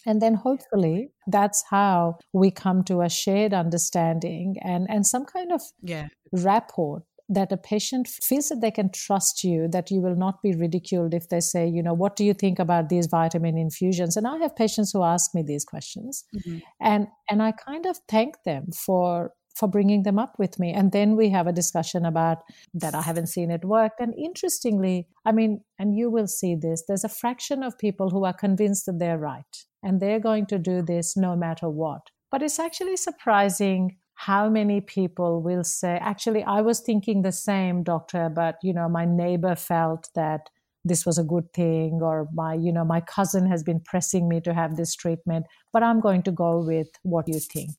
And 0.06 0.22
then 0.22 0.34
hopefully 0.34 1.12
that's 1.28 1.64
how 1.70 2.18
we 2.34 2.50
come 2.50 2.84
to 2.86 3.02
a 3.02 3.10
shared 3.10 3.54
understanding 3.54 4.56
and, 4.64 4.88
and 4.90 5.06
some 5.06 5.26
kind 5.26 5.52
of 5.52 5.62
yeah. 5.84 6.08
rapport 6.32 7.04
that 7.30 7.52
a 7.52 7.58
patient 7.58 8.08
feels 8.08 8.50
that 8.50 8.60
they 8.60 8.72
can 8.72 8.92
trust 8.92 9.44
you, 9.44 9.68
that 9.72 9.90
you 9.90 10.02
will 10.02 10.16
not 10.16 10.42
be 10.42 10.54
ridiculed 10.54 11.14
if 11.14 11.30
they 11.30 11.40
say, 11.40 11.66
you 11.66 11.82
know, 11.82 11.94
what 11.94 12.18
do 12.18 12.26
you 12.26 12.34
think 12.34 12.60
about 12.60 12.90
these 12.90 13.08
vitamin 13.08 13.58
infusions? 13.58 14.18
And 14.18 14.28
I 14.28 14.38
have 14.38 14.56
patients 14.56 14.92
who 14.92 15.04
ask 15.04 15.34
me 15.34 15.42
these 15.42 15.64
questions. 15.64 16.26
Mm-hmm. 16.36 16.58
And 16.82 17.08
and 17.30 17.42
I 17.42 17.54
kind 17.54 17.86
of 17.86 17.98
thank 18.10 18.36
them 18.44 18.72
for 18.74 19.32
for 19.56 19.68
bringing 19.68 20.04
them 20.04 20.18
up 20.18 20.38
with 20.38 20.60
me. 20.60 20.72
And 20.72 20.92
then 20.92 21.16
we 21.16 21.30
have 21.30 21.48
a 21.48 21.54
discussion 21.54 22.06
about 22.06 22.40
that 22.74 22.96
I 22.96 23.02
haven't 23.02 23.28
seen 23.28 23.52
it 23.52 23.66
work. 23.66 23.94
And 24.00 24.14
interestingly, 24.16 25.08
I 25.26 25.32
mean, 25.32 25.64
and 25.78 25.96
you 25.96 26.10
will 26.10 26.28
see 26.28 26.56
this, 26.56 26.84
there's 26.88 27.04
a 27.04 27.10
fraction 27.10 27.64
of 27.64 27.78
people 27.78 28.10
who 28.10 28.26
are 28.26 28.34
convinced 28.34 28.86
that 28.86 29.00
they're 29.00 29.18
right 29.18 29.66
and 29.84 30.00
they're 30.00 30.20
going 30.20 30.46
to 30.48 30.58
do 30.58 30.82
this 30.82 31.18
no 31.18 31.36
matter 31.36 31.70
what. 31.70 32.10
But 32.30 32.44
it's 32.44 32.60
actually 32.60 32.98
surprising 32.98 33.98
how 34.16 34.50
many 34.50 34.82
people 34.82 35.42
will 35.42 35.64
say, 35.64 35.98
actually, 36.00 36.44
I 36.44 36.62
was 36.62 36.80
thinking 36.80 37.22
the 37.22 37.32
same, 37.32 37.84
doctor, 37.84 38.30
but, 38.30 38.58
you 38.62 38.74
know, 38.74 38.88
my 38.88 39.04
neighbor 39.04 39.56
felt 39.56 40.10
that 40.16 40.50
this 40.84 41.06
was 41.06 41.18
a 41.18 41.24
good 41.24 41.52
thing 41.54 42.00
or 42.02 42.28
my 42.34 42.54
you 42.54 42.72
know 42.72 42.84
my 42.84 43.02
cousin 43.02 43.48
has 43.48 43.64
been 43.64 43.80
pressing 43.80 44.28
me 44.28 44.42
to 44.42 44.54
have 44.54 44.78
this 44.78 44.96
treatment 44.96 45.46
but 45.72 45.84
i'm 45.84 46.00
going 46.00 46.24
to 46.24 46.32
go 46.32 46.60
with 46.60 46.88
what 47.04 47.28
you 47.28 47.40
think 47.40 47.72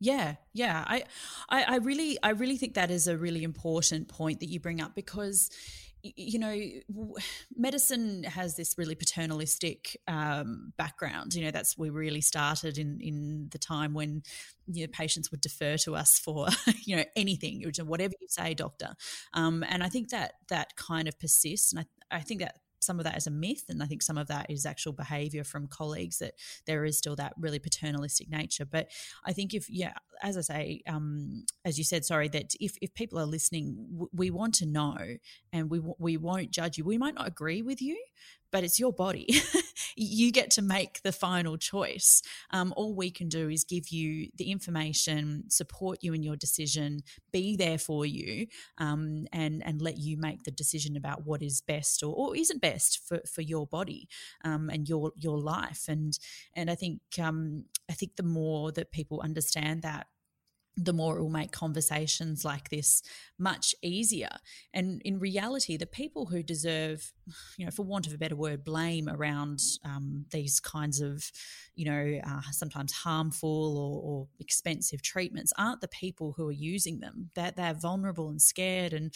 yeah, 0.00 0.36
yeah. 0.54 0.84
I, 0.86 1.04
I, 1.48 1.62
I 1.64 1.76
really, 1.76 2.18
I 2.22 2.30
really 2.30 2.56
think 2.56 2.74
that 2.74 2.90
is 2.90 3.06
a 3.06 3.16
really 3.16 3.44
important 3.44 4.08
point 4.08 4.40
that 4.40 4.48
you 4.48 4.58
bring 4.58 4.80
up 4.80 4.94
because 4.94 5.50
you 6.02 6.38
know, 6.38 6.58
medicine 7.56 8.24
has 8.24 8.56
this 8.56 8.76
really 8.78 8.94
paternalistic 8.94 9.98
um, 10.08 10.72
background. 10.78 11.34
You 11.34 11.44
know, 11.44 11.50
that's 11.50 11.76
we 11.76 11.90
really 11.90 12.22
started 12.22 12.78
in 12.78 13.00
in 13.00 13.48
the 13.50 13.58
time 13.58 13.92
when 13.92 14.22
you 14.66 14.86
know, 14.86 14.90
patients 14.92 15.30
would 15.30 15.40
defer 15.40 15.76
to 15.78 15.94
us 15.96 16.18
for 16.18 16.48
you 16.84 16.96
know 16.96 17.04
anything, 17.16 17.70
whatever 17.84 18.14
you 18.20 18.28
say, 18.28 18.54
doctor. 18.54 18.94
Um, 19.34 19.64
and 19.68 19.82
I 19.82 19.88
think 19.88 20.10
that 20.10 20.34
that 20.48 20.76
kind 20.76 21.06
of 21.06 21.18
persists, 21.18 21.72
and 21.72 21.84
I, 22.10 22.16
I 22.16 22.20
think 22.20 22.40
that 22.40 22.56
some 22.80 22.98
of 22.98 23.04
that 23.04 23.16
is 23.16 23.26
a 23.26 23.30
myth, 23.30 23.64
and 23.68 23.82
I 23.82 23.86
think 23.86 24.02
some 24.02 24.18
of 24.18 24.28
that 24.28 24.50
is 24.50 24.66
actual 24.66 24.92
behaviour 24.92 25.44
from 25.44 25.66
colleagues 25.66 26.18
that 26.18 26.34
there 26.66 26.84
is 26.84 26.98
still 26.98 27.16
that 27.16 27.34
really 27.38 27.58
paternalistic 27.58 28.30
nature. 28.30 28.64
But 28.64 28.90
I 29.24 29.32
think 29.32 29.54
if 29.54 29.68
yeah, 29.70 29.94
as 30.22 30.36
I 30.36 30.40
say, 30.40 30.82
um, 30.86 31.44
as 31.64 31.78
you 31.78 31.84
said, 31.84 32.04
sorry, 32.04 32.28
that 32.28 32.54
if 32.60 32.76
if 32.80 32.94
people 32.94 33.18
are 33.18 33.26
listening, 33.26 33.86
w- 33.92 34.10
we 34.12 34.30
want 34.30 34.54
to 34.56 34.66
know, 34.66 34.96
and 35.52 35.70
we 35.70 35.80
we 35.98 36.16
won't 36.16 36.50
judge 36.50 36.78
you. 36.78 36.84
We 36.84 36.98
might 36.98 37.14
not 37.14 37.28
agree 37.28 37.62
with 37.62 37.80
you, 37.82 37.98
but 38.50 38.64
it's 38.64 38.80
your 38.80 38.92
body. 38.92 39.28
you 39.96 40.32
get 40.32 40.50
to 40.52 40.62
make 40.62 41.02
the 41.02 41.12
final 41.12 41.56
choice. 41.56 42.22
Um, 42.50 42.72
all 42.76 42.94
we 42.94 43.10
can 43.10 43.28
do 43.28 43.48
is 43.48 43.64
give 43.64 43.88
you 43.88 44.28
the 44.36 44.50
information, 44.50 45.44
support 45.48 45.98
you 46.02 46.12
in 46.12 46.22
your 46.22 46.36
decision, 46.36 47.00
be 47.32 47.56
there 47.56 47.78
for 47.78 48.06
you, 48.06 48.46
um, 48.78 49.26
and 49.32 49.62
and 49.64 49.80
let 49.82 49.98
you 49.98 50.16
make 50.16 50.44
the 50.44 50.50
decision 50.50 50.96
about 50.96 51.26
what 51.26 51.42
is 51.42 51.60
best 51.60 52.02
or, 52.02 52.14
or 52.14 52.36
isn't 52.36 52.60
best 52.60 53.00
for, 53.06 53.20
for 53.26 53.42
your 53.42 53.66
body 53.66 54.08
um, 54.44 54.70
and 54.70 54.88
your 54.88 55.12
your 55.16 55.38
life. 55.38 55.84
And 55.88 56.18
and 56.54 56.70
I 56.70 56.74
think 56.74 57.00
um, 57.20 57.64
I 57.88 57.94
think 57.94 58.16
the 58.16 58.22
more 58.22 58.72
that 58.72 58.90
people 58.90 59.20
understand 59.20 59.82
that 59.82 60.06
the 60.76 60.92
more 60.92 61.18
it 61.18 61.22
will 61.22 61.30
make 61.30 61.52
conversations 61.52 62.44
like 62.44 62.70
this 62.70 63.02
much 63.38 63.74
easier. 63.82 64.30
And 64.72 65.02
in 65.04 65.18
reality, 65.18 65.76
the 65.76 65.86
people 65.86 66.26
who 66.26 66.42
deserve, 66.42 67.12
you 67.56 67.64
know, 67.64 67.70
for 67.70 67.84
want 67.84 68.06
of 68.06 68.14
a 68.14 68.18
better 68.18 68.36
word, 68.36 68.64
blame 68.64 69.08
around 69.08 69.60
um, 69.84 70.26
these 70.30 70.60
kinds 70.60 71.00
of, 71.00 71.30
you 71.74 71.84
know, 71.84 72.20
uh, 72.26 72.40
sometimes 72.52 72.92
harmful 72.92 73.76
or, 73.76 74.02
or, 74.02 74.28
expensive 74.38 75.02
treatments 75.02 75.52
aren't 75.58 75.80
the 75.80 75.88
people 75.88 76.34
who 76.36 76.48
are 76.48 76.52
using 76.52 77.00
them. 77.00 77.30
That 77.34 77.56
they're, 77.56 77.72
they're 77.72 77.80
vulnerable 77.80 78.28
and 78.28 78.40
scared 78.40 78.92
and 78.92 79.12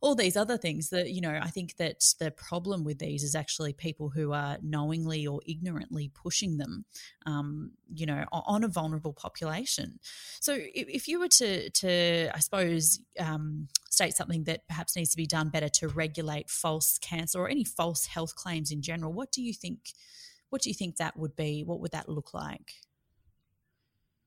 all 0.00 0.14
these 0.14 0.36
other 0.36 0.56
things 0.56 0.90
that 0.90 1.10
you 1.10 1.20
know 1.20 1.38
i 1.42 1.48
think 1.48 1.76
that 1.76 2.02
the 2.18 2.30
problem 2.30 2.84
with 2.84 2.98
these 2.98 3.22
is 3.22 3.34
actually 3.34 3.72
people 3.72 4.10
who 4.10 4.32
are 4.32 4.58
knowingly 4.62 5.26
or 5.26 5.40
ignorantly 5.46 6.10
pushing 6.14 6.58
them 6.58 6.84
um, 7.26 7.72
you 7.92 8.06
know 8.06 8.24
on 8.32 8.64
a 8.64 8.68
vulnerable 8.68 9.12
population. 9.12 9.98
So 10.40 10.54
if, 10.54 10.88
if 10.88 11.08
you 11.08 11.20
were 11.20 11.28
to 11.28 11.70
to 11.70 12.30
i 12.34 12.38
suppose 12.38 13.00
um, 13.18 13.68
state 13.90 14.14
something 14.14 14.44
that 14.44 14.66
perhaps 14.68 14.96
needs 14.96 15.10
to 15.10 15.16
be 15.16 15.26
done 15.26 15.48
better 15.48 15.68
to 15.68 15.88
regulate 15.88 16.50
false 16.50 16.98
cancer 16.98 17.40
or 17.40 17.48
any 17.48 17.64
false 17.64 18.06
health 18.06 18.34
claims 18.34 18.70
in 18.70 18.82
general 18.82 19.12
what 19.12 19.32
do 19.32 19.42
you 19.42 19.52
think 19.52 19.92
what 20.50 20.62
do 20.62 20.70
you 20.70 20.74
think 20.74 20.96
that 20.96 21.16
would 21.16 21.34
be? 21.34 21.64
What 21.64 21.80
would 21.80 21.90
that 21.92 22.08
look 22.08 22.32
like? 22.32 22.72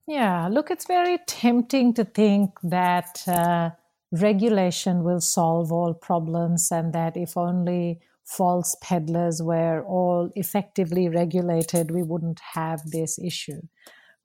Yeah 0.08 0.48
look 0.48 0.72
it's 0.72 0.88
very 0.88 1.20
tempting 1.28 1.94
to 1.94 2.04
think 2.04 2.60
that 2.64 3.24
uh, 3.28 3.70
regulation 4.12 5.04
will 5.04 5.22
solve 5.22 5.72
all 5.72 5.94
problems 5.94 6.70
and 6.72 6.94
that 6.94 7.16
if 7.16 7.38
only 7.38 8.00
false 8.26 8.76
peddlers 8.82 9.42
were 9.42 9.84
all 9.86 10.30
effectively 10.36 11.10
regulated, 11.10 11.92
we 11.92 12.04
wouldn't 12.04 12.40
have 12.54 12.82
this 12.92 13.20
issue. 13.20 13.62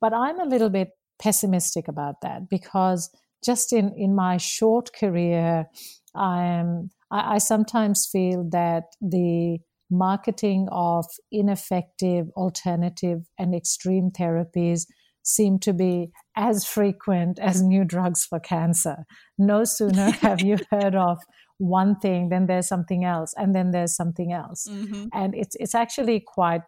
But 0.01 0.12
I'm 0.12 0.38
a 0.38 0.47
little 0.47 0.70
bit 0.70 0.90
pessimistic 1.18 1.88
about 1.88 2.20
that 2.23 2.49
because 2.51 3.11
just 3.44 3.73
in, 3.73 3.92
in 3.97 4.14
my 4.14 4.37
short 4.37 4.90
career, 4.92 5.66
I 6.14 6.44
am 6.44 6.90
I, 7.11 7.35
I 7.35 7.38
sometimes 7.38 8.07
feel 8.11 8.49
that 8.51 8.85
the 9.01 9.59
marketing 9.90 10.66
of 10.73 11.07
ineffective 11.31 12.27
alternative 12.37 13.20
and 13.38 13.55
extreme 13.55 14.11
therapies 14.11 14.87
seem 15.25 15.59
to 15.59 15.73
be 15.73 16.11
as 16.37 16.65
frequent 16.65 17.39
as 17.41 17.63
new 17.63 17.85
drugs 17.85 18.25
for 18.25 18.39
cancer. 18.39 19.05
No 19.37 19.65
sooner 19.65 20.11
have 20.23 20.41
you 20.41 20.59
heard 20.71 20.95
of 20.95 21.19
one 21.59 21.97
thing, 21.99 22.29
then 22.29 22.47
there's 22.47 22.69
something 22.69 23.05
else, 23.05 23.35
and 23.37 23.55
then 23.55 23.71
there's 23.71 23.95
something 23.97 24.33
else. 24.33 24.69
Mm-hmm. 24.71 25.07
And 25.13 25.35
it's 25.35 25.57
it's 25.59 25.75
actually 25.75 26.21
quite 26.21 26.63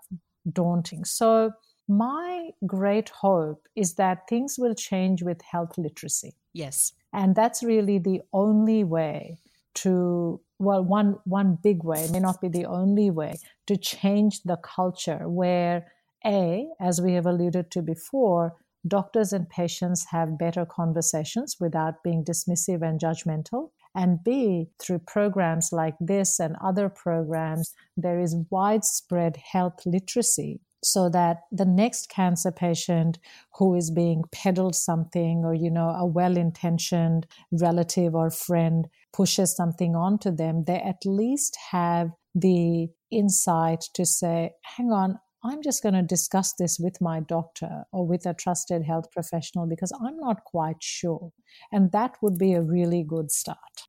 daunting. 0.52 1.04
So 1.04 1.52
my 1.88 2.50
great 2.66 3.10
hope 3.10 3.66
is 3.76 3.94
that 3.94 4.28
things 4.28 4.56
will 4.58 4.74
change 4.74 5.22
with 5.22 5.40
health 5.42 5.78
literacy. 5.78 6.34
Yes. 6.52 6.92
And 7.12 7.36
that's 7.36 7.62
really 7.62 7.98
the 7.98 8.22
only 8.32 8.84
way 8.84 9.38
to 9.74 10.40
well 10.58 10.82
one 10.82 11.18
one 11.24 11.58
big 11.62 11.84
way 11.84 12.08
may 12.10 12.20
not 12.20 12.40
be 12.40 12.48
the 12.48 12.64
only 12.64 13.10
way 13.10 13.38
to 13.66 13.76
change 13.76 14.42
the 14.42 14.56
culture 14.56 15.28
where 15.28 15.86
a 16.26 16.68
as 16.80 17.00
we 17.00 17.14
have 17.14 17.26
alluded 17.26 17.70
to 17.70 17.82
before 17.82 18.54
doctors 18.86 19.32
and 19.32 19.48
patients 19.48 20.06
have 20.10 20.38
better 20.38 20.64
conversations 20.64 21.56
without 21.60 22.02
being 22.04 22.24
dismissive 22.24 22.82
and 22.82 23.00
judgmental. 23.00 23.70
And 23.94 24.22
b 24.22 24.68
through 24.78 25.00
programs 25.06 25.70
like 25.72 25.94
this 26.00 26.38
and 26.38 26.56
other 26.62 26.88
programs 26.90 27.72
there 27.96 28.20
is 28.20 28.36
widespread 28.50 29.38
health 29.38 29.80
literacy 29.86 30.60
so 30.84 31.08
that 31.08 31.38
the 31.50 31.64
next 31.64 32.08
cancer 32.10 32.52
patient 32.52 33.18
who 33.54 33.74
is 33.74 33.90
being 33.90 34.22
peddled 34.32 34.74
something 34.74 35.42
or 35.44 35.54
you 35.54 35.70
know 35.70 35.88
a 35.88 36.04
well-intentioned 36.04 37.26
relative 37.50 38.14
or 38.14 38.30
friend 38.30 38.86
pushes 39.14 39.56
something 39.56 39.96
onto 39.96 40.30
them 40.30 40.64
they 40.66 40.76
at 40.80 41.06
least 41.06 41.56
have 41.70 42.10
the 42.34 42.88
insight 43.10 43.80
to 43.94 44.04
say 44.04 44.50
hang 44.76 44.92
on 44.92 45.18
I'm 45.46 45.62
just 45.62 45.82
going 45.82 45.94
to 45.94 46.02
discuss 46.02 46.54
this 46.54 46.78
with 46.78 47.00
my 47.00 47.20
doctor 47.20 47.84
or 47.92 48.06
with 48.06 48.26
a 48.26 48.34
trusted 48.34 48.82
health 48.82 49.12
professional 49.12 49.66
because 49.66 49.92
I'm 49.92 50.18
not 50.18 50.44
quite 50.44 50.82
sure. 50.82 51.32
And 51.70 51.92
that 51.92 52.16
would 52.20 52.36
be 52.36 52.52
a 52.54 52.62
really 52.62 53.04
good 53.04 53.30
start. 53.30 53.86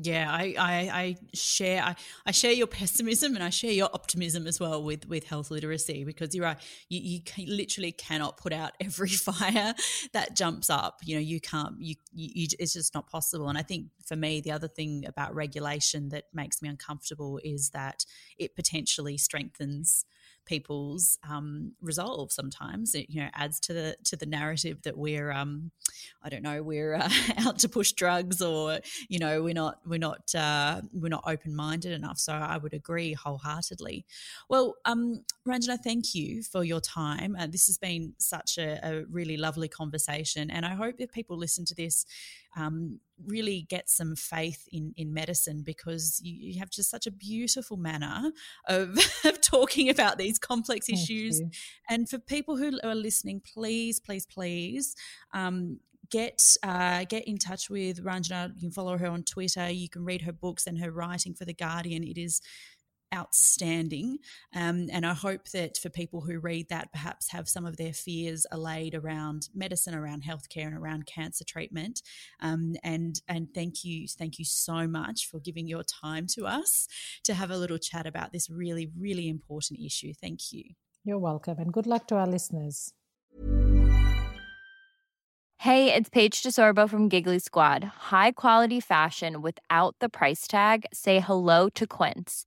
Yeah, 0.00 0.30
I, 0.30 0.54
I, 0.56 0.72
I 1.00 1.16
share 1.34 1.82
I, 1.82 1.96
I, 2.24 2.30
share 2.30 2.52
your 2.52 2.68
pessimism 2.68 3.34
and 3.34 3.42
I 3.42 3.50
share 3.50 3.72
your 3.72 3.90
optimism 3.92 4.46
as 4.46 4.60
well 4.60 4.80
with 4.80 5.08
with 5.08 5.24
health 5.24 5.50
literacy 5.50 6.04
because 6.04 6.36
you're 6.36 6.44
right. 6.44 6.56
You, 6.88 7.20
you 7.34 7.46
literally 7.48 7.90
cannot 7.90 8.36
put 8.36 8.52
out 8.52 8.72
every 8.80 9.08
fire 9.08 9.74
that 10.12 10.36
jumps 10.36 10.70
up. 10.70 11.00
You 11.02 11.16
know, 11.16 11.20
you 11.20 11.40
can't. 11.40 11.80
You, 11.80 11.96
you 12.12 12.46
it's 12.60 12.74
just 12.74 12.94
not 12.94 13.08
possible. 13.08 13.48
And 13.48 13.58
I 13.58 13.62
think 13.62 13.88
for 14.06 14.14
me, 14.14 14.40
the 14.40 14.52
other 14.52 14.68
thing 14.68 15.04
about 15.04 15.34
regulation 15.34 16.10
that 16.10 16.26
makes 16.32 16.62
me 16.62 16.68
uncomfortable 16.68 17.40
is 17.42 17.70
that 17.70 18.04
it 18.38 18.54
potentially 18.54 19.18
strengthens 19.18 20.04
people's 20.48 21.18
um, 21.28 21.72
resolve. 21.80 22.32
Sometimes 22.32 22.94
it 22.94 23.06
you 23.08 23.20
know 23.20 23.28
adds 23.34 23.60
to 23.60 23.72
the 23.72 23.96
to 24.04 24.16
the 24.16 24.26
narrative 24.26 24.82
that 24.82 24.96
we're 24.96 25.30
um, 25.30 25.70
I 26.22 26.28
don't 26.28 26.42
know 26.42 26.62
we're 26.62 26.94
uh, 26.94 27.08
out 27.38 27.58
to 27.60 27.68
push 27.68 27.92
drugs 27.92 28.40
or 28.40 28.78
you 29.08 29.18
know 29.18 29.42
we're 29.42 29.54
not 29.54 29.78
we're 29.86 29.98
not 29.98 30.34
uh, 30.34 30.80
we're 30.92 31.08
not 31.08 31.24
open 31.26 31.54
minded 31.54 31.92
enough. 31.92 32.18
So 32.18 32.32
I 32.32 32.56
would 32.56 32.72
agree 32.72 33.12
wholeheartedly. 33.12 34.06
Well, 34.48 34.76
um, 34.84 35.24
Ranjana, 35.46 35.78
thank 35.78 36.14
you 36.14 36.42
for 36.42 36.64
your 36.64 36.80
time. 36.80 37.36
Uh, 37.38 37.46
this 37.46 37.66
has 37.66 37.78
been 37.78 38.14
such 38.18 38.58
a, 38.58 38.80
a 38.82 39.04
really 39.10 39.36
lovely 39.36 39.68
conversation, 39.68 40.50
and 40.50 40.64
I 40.64 40.74
hope 40.74 40.96
that 40.98 41.12
people 41.12 41.36
listen 41.36 41.64
to 41.66 41.74
this 41.74 42.06
um, 42.56 43.00
really 43.26 43.66
get 43.68 43.90
some 43.90 44.14
faith 44.16 44.66
in 44.72 44.94
in 44.96 45.12
medicine 45.12 45.62
because 45.62 46.20
you, 46.22 46.34
you 46.52 46.58
have 46.58 46.70
just 46.70 46.90
such 46.90 47.06
a 47.06 47.10
beautiful 47.10 47.76
manner 47.76 48.30
of, 48.66 48.98
of 49.24 49.37
talking 49.50 49.88
about 49.88 50.18
these 50.18 50.38
complex 50.38 50.86
Thank 50.86 51.00
issues. 51.00 51.40
You. 51.40 51.50
And 51.88 52.08
for 52.08 52.18
people 52.18 52.56
who 52.56 52.78
are 52.82 52.94
listening, 52.94 53.40
please, 53.40 54.00
please, 54.00 54.26
please. 54.26 54.94
Um, 55.32 55.80
get 56.10 56.42
uh, 56.62 57.04
get 57.04 57.24
in 57.24 57.38
touch 57.38 57.68
with 57.68 58.02
Ranjana. 58.04 58.54
You 58.54 58.60
can 58.60 58.70
follow 58.70 58.96
her 58.96 59.06
on 59.06 59.24
Twitter. 59.24 59.70
You 59.70 59.88
can 59.88 60.04
read 60.04 60.22
her 60.22 60.32
books 60.32 60.66
and 60.66 60.78
her 60.78 60.90
writing 60.90 61.34
for 61.34 61.44
the 61.44 61.54
Guardian. 61.54 62.02
It 62.02 62.18
is 62.18 62.40
outstanding. 63.14 64.18
Um, 64.54 64.88
and 64.92 65.06
I 65.06 65.14
hope 65.14 65.48
that 65.50 65.78
for 65.78 65.88
people 65.88 66.20
who 66.20 66.38
read 66.38 66.68
that, 66.68 66.92
perhaps 66.92 67.30
have 67.30 67.48
some 67.48 67.66
of 67.66 67.76
their 67.76 67.92
fears 67.92 68.46
allayed 68.50 68.94
around 68.94 69.48
medicine, 69.54 69.94
around 69.94 70.22
healthcare, 70.22 70.66
and 70.66 70.76
around 70.76 71.06
cancer 71.06 71.44
treatment. 71.44 72.02
Um, 72.40 72.74
and 72.82 73.20
and 73.28 73.48
thank 73.54 73.84
you, 73.84 74.06
thank 74.08 74.38
you 74.38 74.44
so 74.44 74.86
much 74.86 75.28
for 75.30 75.40
giving 75.40 75.66
your 75.66 75.82
time 75.82 76.26
to 76.34 76.46
us 76.46 76.88
to 77.24 77.34
have 77.34 77.50
a 77.50 77.56
little 77.56 77.78
chat 77.78 78.06
about 78.06 78.32
this 78.32 78.50
really, 78.50 78.90
really 78.98 79.28
important 79.28 79.80
issue. 79.80 80.12
Thank 80.12 80.52
you. 80.52 80.64
You're 81.04 81.18
welcome, 81.18 81.58
and 81.58 81.72
good 81.72 81.86
luck 81.86 82.06
to 82.08 82.16
our 82.16 82.26
listeners. 82.26 82.92
Hey, 85.62 85.92
it's 85.92 86.08
Paige 86.08 86.40
DeSorbo 86.40 86.88
from 86.88 87.08
Giggly 87.08 87.40
Squad. 87.40 87.82
High 87.82 88.30
quality 88.30 88.78
fashion 88.78 89.42
without 89.42 89.96
the 89.98 90.08
price 90.08 90.46
tag. 90.46 90.86
Say 90.92 91.18
hello 91.18 91.68
to 91.70 91.84
Quince. 91.84 92.46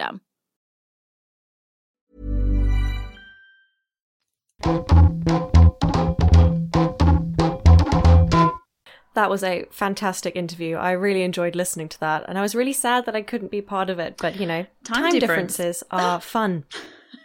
system. 0.01 0.21
That 9.13 9.29
was 9.29 9.43
a 9.43 9.65
fantastic 9.71 10.37
interview. 10.37 10.77
I 10.77 10.91
really 10.91 11.23
enjoyed 11.23 11.53
listening 11.53 11.89
to 11.89 11.99
that. 11.99 12.23
And 12.29 12.37
I 12.37 12.41
was 12.41 12.55
really 12.55 12.71
sad 12.71 13.05
that 13.05 13.15
I 13.15 13.21
couldn't 13.21 13.51
be 13.51 13.61
part 13.61 13.89
of 13.89 13.99
it. 13.99 14.15
But, 14.17 14.39
you 14.39 14.45
know, 14.47 14.65
Time 14.85 15.03
time, 15.03 15.19
difference. 15.19 15.57
differences 15.57 15.83
are 15.91 16.21
fun. 16.21 16.63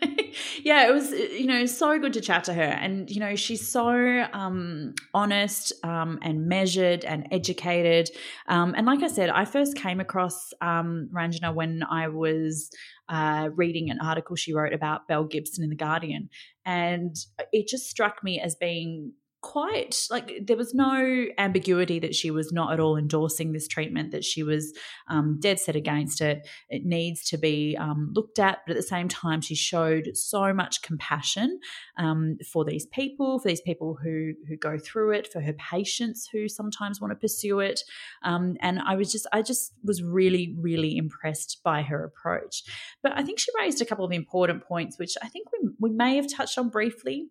yeah, 0.65 0.89
it 0.89 0.93
was 0.93 1.11
you 1.11 1.47
know 1.47 1.67
so 1.67 1.99
good 1.99 2.13
to 2.15 2.21
chat 2.21 2.45
to 2.45 2.55
her, 2.55 2.63
and 2.63 3.11
you 3.11 3.21
know 3.21 3.37
she's 3.37 3.67
so 3.67 4.27
um, 4.33 4.95
honest 5.15 5.73
um, 5.85 6.19
and 6.23 6.47
measured 6.47 7.05
and 7.05 7.27
educated. 7.31 8.11
Um, 8.49 8.75
and 8.77 8.87
like 8.87 9.03
I 9.03 9.09
said, 9.09 9.31
I 9.31 9.45
first 9.45 9.77
came 9.77 10.01
across 10.01 10.53
um, 10.61 11.09
Ranjana 11.13 11.55
when 11.55 11.83
I 11.89 12.09
was 12.09 12.71
uh, 13.09 13.51
reading 13.55 13.91
an 13.91 13.99
article 14.01 14.37
she 14.37 14.53
wrote 14.53 14.73
about 14.73 15.09
Belle 15.09 15.25
Gibson 15.25 15.65
in 15.65 15.71
the 15.71 15.77
Guardian, 15.77 16.29
and 16.65 17.17
it 17.53 17.69
just 17.69 17.89
struck 17.89 18.23
me 18.23 18.41
as 18.41 18.55
being 18.55 19.13
quite 19.47 20.09
like 20.11 20.33
there 20.45 20.57
was 20.57 20.75
no 20.75 21.27
ambiguity 21.39 22.01
that 22.01 22.17
she 22.17 22.33
was 22.33 22.53
not 22.53 22.73
at 22.73 22.81
all 22.81 22.97
endorsing 22.97 23.53
this 23.53 23.69
treatment 23.69 24.11
that 24.11 24.25
she 24.25 24.43
was 24.43 24.73
um, 25.07 25.39
dead 25.39 25.61
set 25.61 25.77
against 25.77 26.21
it. 26.21 26.49
It 26.69 26.85
needs 26.85 27.23
to 27.31 27.39
be 27.39 27.77
um, 27.79 28.11
looked 28.13 28.41
at 28.41 28.59
but 28.67 28.73
at 28.73 28.77
the 28.77 28.83
same 28.83 29.07
time 29.07 29.41
she 29.41 29.55
showed 29.55 30.17
so 30.17 30.53
much 30.53 30.83
compassion 30.83 31.61
um, 31.97 32.39
for 32.51 32.65
these 32.65 32.87
people 32.87 33.39
for 33.39 33.47
these 33.47 33.61
people 33.61 33.97
who 34.03 34.33
who 34.49 34.57
go 34.57 34.79
through 34.79 35.13
it 35.13 35.33
for 35.33 35.41
her 35.41 35.53
patients 35.53 36.29
who 36.33 36.49
sometimes 36.49 37.01
want 37.01 37.13
to 37.13 37.17
pursue 37.17 37.61
it. 37.61 37.83
Um, 38.25 38.57
and 38.61 38.81
i 38.85 38.97
was 38.97 39.13
just 39.13 39.29
i 39.33 39.43
just 39.43 39.75
was 39.85 40.03
really 40.03 40.57
really 40.59 40.97
impressed 40.97 41.61
by 41.63 41.83
her 41.83 42.03
approach. 42.03 42.65
But 43.01 43.13
i 43.15 43.23
think 43.23 43.39
she 43.39 43.53
raised 43.57 43.81
a 43.81 43.85
couple 43.85 44.05
of 44.05 44.11
important 44.11 44.65
points 44.65 44.99
which 44.99 45.15
i 45.23 45.29
think 45.29 45.47
we, 45.53 45.69
we 45.79 45.91
may 45.91 46.17
have 46.17 46.27
touched 46.33 46.59
on 46.59 46.69
briefly 46.69 47.29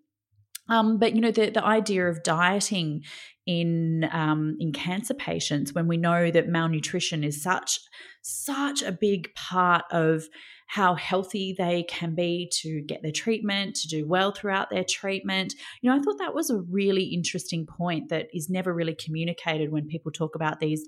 um, 0.70 0.98
but 0.98 1.16
you 1.16 1.22
know 1.22 1.32
the 1.32 1.50
the 1.50 1.64
idea 1.64 2.08
of 2.08 2.24
dieting 2.24 3.04
in 3.46 4.08
um, 4.12 4.58
in 4.60 4.72
cancer 4.72 5.14
patients 5.14 5.74
when 5.74 5.88
we 5.88 5.98
know 5.98 6.32
that 6.32 6.50
malnutrition 6.50 7.24
is 7.24 7.42
such 7.42 7.80
such 8.22 8.82
a 8.82 8.92
big 8.92 9.34
part 9.36 9.84
of 9.92 10.24
how 10.68 10.96
healthy 10.96 11.54
they 11.56 11.84
can 11.84 12.16
be 12.16 12.50
to 12.52 12.82
get 12.82 13.04
their 13.04 13.12
treatment 13.12 13.76
to 13.76 13.88
do 13.88 14.08
well 14.08 14.32
throughout 14.32 14.70
their 14.72 14.84
treatment 14.84 15.54
you 15.82 15.90
know 15.90 15.96
i 15.96 16.02
thought 16.02 16.18
that 16.18 16.34
was 16.34 16.50
a 16.50 16.62
really 16.72 17.04
interesting 17.04 17.66
point 17.66 18.10
that 18.10 18.28
is 18.34 18.50
never 18.50 18.74
really 18.74 18.96
communicated 18.96 19.72
when 19.72 19.88
people 19.88 20.12
talk 20.12 20.36
about 20.36 20.60
these 20.60 20.84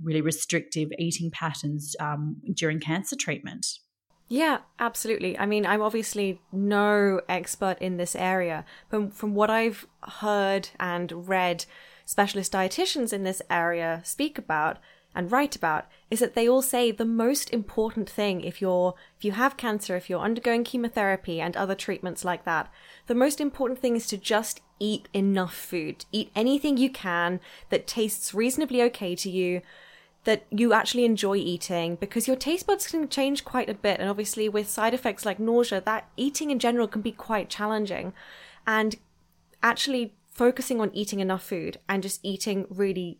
really 0.00 0.20
restrictive 0.20 0.88
eating 0.98 1.30
patterns 1.32 1.96
um, 1.98 2.36
during 2.54 2.78
cancer 2.78 3.16
treatment 3.16 3.66
Yeah, 4.28 4.58
absolutely. 4.78 5.38
I 5.38 5.46
mean, 5.46 5.64
I'm 5.64 5.80
obviously 5.80 6.40
no 6.52 7.22
expert 7.28 7.78
in 7.80 7.96
this 7.96 8.14
area, 8.14 8.64
but 8.90 9.14
from 9.14 9.34
what 9.34 9.48
I've 9.48 9.86
heard 10.02 10.68
and 10.78 11.28
read 11.28 11.64
specialist 12.04 12.52
dietitians 12.52 13.12
in 13.12 13.22
this 13.22 13.40
area 13.50 14.02
speak 14.04 14.38
about 14.38 14.78
and 15.14 15.32
write 15.32 15.56
about 15.56 15.86
is 16.10 16.20
that 16.20 16.34
they 16.34 16.48
all 16.48 16.62
say 16.62 16.90
the 16.90 17.04
most 17.04 17.50
important 17.52 18.08
thing 18.08 18.42
if 18.42 18.60
you're 18.60 18.94
if 19.16 19.24
you 19.24 19.32
have 19.32 19.56
cancer, 19.56 19.96
if 19.96 20.08
you're 20.10 20.20
undergoing 20.20 20.62
chemotherapy 20.62 21.40
and 21.40 21.56
other 21.56 21.74
treatments 21.74 22.24
like 22.24 22.44
that, 22.44 22.70
the 23.06 23.14
most 23.14 23.40
important 23.40 23.80
thing 23.80 23.96
is 23.96 24.06
to 24.06 24.18
just 24.18 24.60
eat 24.78 25.08
enough 25.12 25.54
food. 25.54 26.04
Eat 26.12 26.30
anything 26.36 26.76
you 26.76 26.90
can 26.90 27.40
that 27.70 27.86
tastes 27.86 28.34
reasonably 28.34 28.82
okay 28.82 29.14
to 29.16 29.30
you 29.30 29.62
that 30.24 30.44
you 30.50 30.72
actually 30.72 31.04
enjoy 31.04 31.36
eating 31.36 31.96
because 31.96 32.26
your 32.26 32.36
taste 32.36 32.66
buds 32.66 32.86
can 32.86 33.08
change 33.08 33.44
quite 33.44 33.68
a 33.68 33.74
bit. 33.74 34.00
And 34.00 34.08
obviously 34.08 34.48
with 34.48 34.68
side 34.68 34.94
effects 34.94 35.24
like 35.24 35.38
nausea 35.38 35.80
that 35.82 36.08
eating 36.16 36.50
in 36.50 36.58
general 36.58 36.88
can 36.88 37.02
be 37.02 37.12
quite 37.12 37.48
challenging. 37.48 38.12
And 38.66 38.96
actually 39.62 40.14
focusing 40.30 40.80
on 40.80 40.90
eating 40.94 41.20
enough 41.20 41.42
food 41.42 41.78
and 41.88 42.02
just 42.02 42.20
eating 42.22 42.66
really 42.68 43.18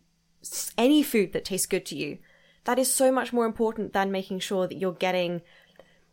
any 0.77 1.03
food 1.03 1.33
that 1.33 1.45
tastes 1.45 1.67
good 1.67 1.85
to 1.87 1.95
you 1.95 2.19
that 2.65 2.79
is 2.79 2.93
so 2.93 3.11
much 3.11 3.33
more 3.33 3.45
important 3.45 3.93
than 3.93 4.11
making 4.11 4.39
sure 4.39 4.67
that 4.67 4.77
you're 4.77 4.93
getting 4.93 5.41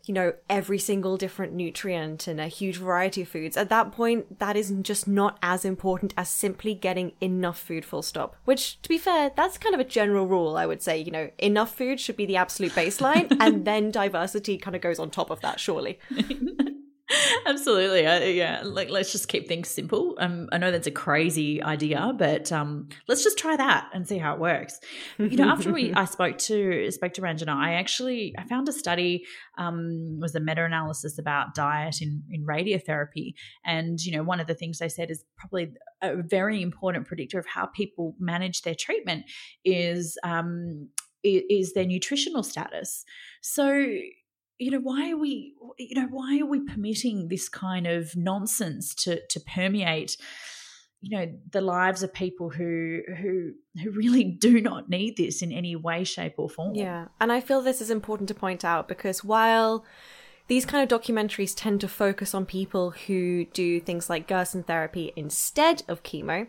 you 0.06 0.14
know 0.14 0.32
every 0.48 0.78
single 0.78 1.16
different 1.16 1.52
nutrient 1.52 2.26
and 2.26 2.40
a 2.40 2.48
huge 2.48 2.78
variety 2.78 3.22
of 3.22 3.28
foods. 3.28 3.56
At 3.56 3.68
that 3.68 3.92
point 3.92 4.38
that 4.38 4.56
is 4.56 4.72
just 4.82 5.06
not 5.06 5.38
as 5.42 5.64
important 5.64 6.14
as 6.16 6.28
simply 6.28 6.74
getting 6.74 7.12
enough 7.20 7.58
food 7.58 7.84
full 7.84 8.02
stop. 8.02 8.36
Which 8.44 8.80
to 8.82 8.88
be 8.88 8.98
fair 8.98 9.30
that's 9.34 9.58
kind 9.58 9.74
of 9.74 9.80
a 9.80 9.84
general 9.84 10.26
rule 10.26 10.56
i 10.56 10.66
would 10.66 10.82
say 10.82 10.98
you 10.98 11.10
know 11.10 11.30
enough 11.38 11.74
food 11.74 12.00
should 12.00 12.16
be 12.16 12.26
the 12.26 12.36
absolute 12.36 12.72
baseline 12.72 13.34
and 13.40 13.64
then 13.64 13.90
diversity 13.90 14.56
kind 14.56 14.76
of 14.76 14.82
goes 14.82 14.98
on 14.98 15.10
top 15.10 15.30
of 15.30 15.40
that 15.40 15.60
surely 15.60 15.98
Absolutely, 17.46 18.06
uh, 18.06 18.20
yeah. 18.20 18.62
Like, 18.64 18.90
let's 18.90 19.12
just 19.12 19.28
keep 19.28 19.48
things 19.48 19.68
simple. 19.68 20.16
Um, 20.18 20.48
I 20.52 20.58
know 20.58 20.70
that's 20.70 20.86
a 20.86 20.92
crazy 20.92 21.62
idea, 21.62 22.12
but 22.16 22.50
um, 22.52 22.88
let's 23.08 23.22
just 23.22 23.38
try 23.38 23.56
that 23.56 23.90
and 23.92 24.06
see 24.06 24.18
how 24.18 24.34
it 24.34 24.40
works. 24.40 24.78
You 25.18 25.36
know, 25.36 25.48
after 25.48 25.72
we 25.72 25.92
I 25.94 26.04
spoke 26.04 26.38
to 26.38 26.90
spoke 26.90 27.14
to 27.14 27.22
Ranjana, 27.22 27.54
I 27.54 27.74
actually 27.74 28.34
I 28.38 28.44
found 28.44 28.68
a 28.68 28.72
study 28.72 29.24
um, 29.58 30.18
was 30.20 30.34
a 30.34 30.40
meta 30.40 30.64
analysis 30.64 31.18
about 31.18 31.54
diet 31.54 32.02
in 32.02 32.22
in 32.30 32.44
radiotherapy, 32.44 33.34
and 33.64 34.00
you 34.00 34.16
know, 34.16 34.22
one 34.22 34.40
of 34.40 34.46
the 34.46 34.54
things 34.54 34.78
they 34.78 34.88
said 34.88 35.10
is 35.10 35.24
probably 35.36 35.72
a 36.02 36.22
very 36.22 36.62
important 36.62 37.06
predictor 37.06 37.38
of 37.38 37.46
how 37.46 37.66
people 37.66 38.14
manage 38.18 38.62
their 38.62 38.74
treatment 38.74 39.24
is 39.64 40.18
um, 40.22 40.88
is 41.22 41.72
their 41.72 41.86
nutritional 41.86 42.42
status. 42.42 43.04
So 43.40 43.96
you 44.58 44.70
know 44.70 44.80
why 44.80 45.10
are 45.10 45.16
we 45.16 45.54
you 45.78 46.00
know 46.00 46.08
why 46.10 46.38
are 46.40 46.46
we 46.46 46.60
permitting 46.60 47.28
this 47.28 47.48
kind 47.48 47.86
of 47.86 48.16
nonsense 48.16 48.94
to 48.94 49.20
to 49.28 49.40
permeate 49.40 50.16
you 51.00 51.16
know 51.16 51.32
the 51.52 51.60
lives 51.60 52.02
of 52.02 52.12
people 52.12 52.50
who 52.50 53.00
who 53.18 53.52
who 53.82 53.90
really 53.90 54.24
do 54.40 54.60
not 54.60 54.88
need 54.88 55.16
this 55.16 55.42
in 55.42 55.52
any 55.52 55.76
way 55.76 56.04
shape 56.04 56.34
or 56.36 56.48
form? 56.48 56.74
Yeah, 56.74 57.06
and 57.20 57.32
I 57.32 57.40
feel 57.40 57.62
this 57.62 57.80
is 57.80 57.90
important 57.90 58.28
to 58.28 58.34
point 58.34 58.64
out 58.64 58.88
because 58.88 59.22
while 59.22 59.84
these 60.48 60.64
kind 60.64 60.90
of 60.90 61.00
documentaries 61.00 61.54
tend 61.56 61.80
to 61.80 61.88
focus 61.88 62.34
on 62.34 62.46
people 62.46 62.90
who 62.90 63.46
do 63.46 63.80
things 63.80 64.08
like 64.08 64.28
Gerson 64.28 64.62
therapy 64.62 65.12
instead 65.16 65.82
of 65.88 66.02
chemo, 66.02 66.46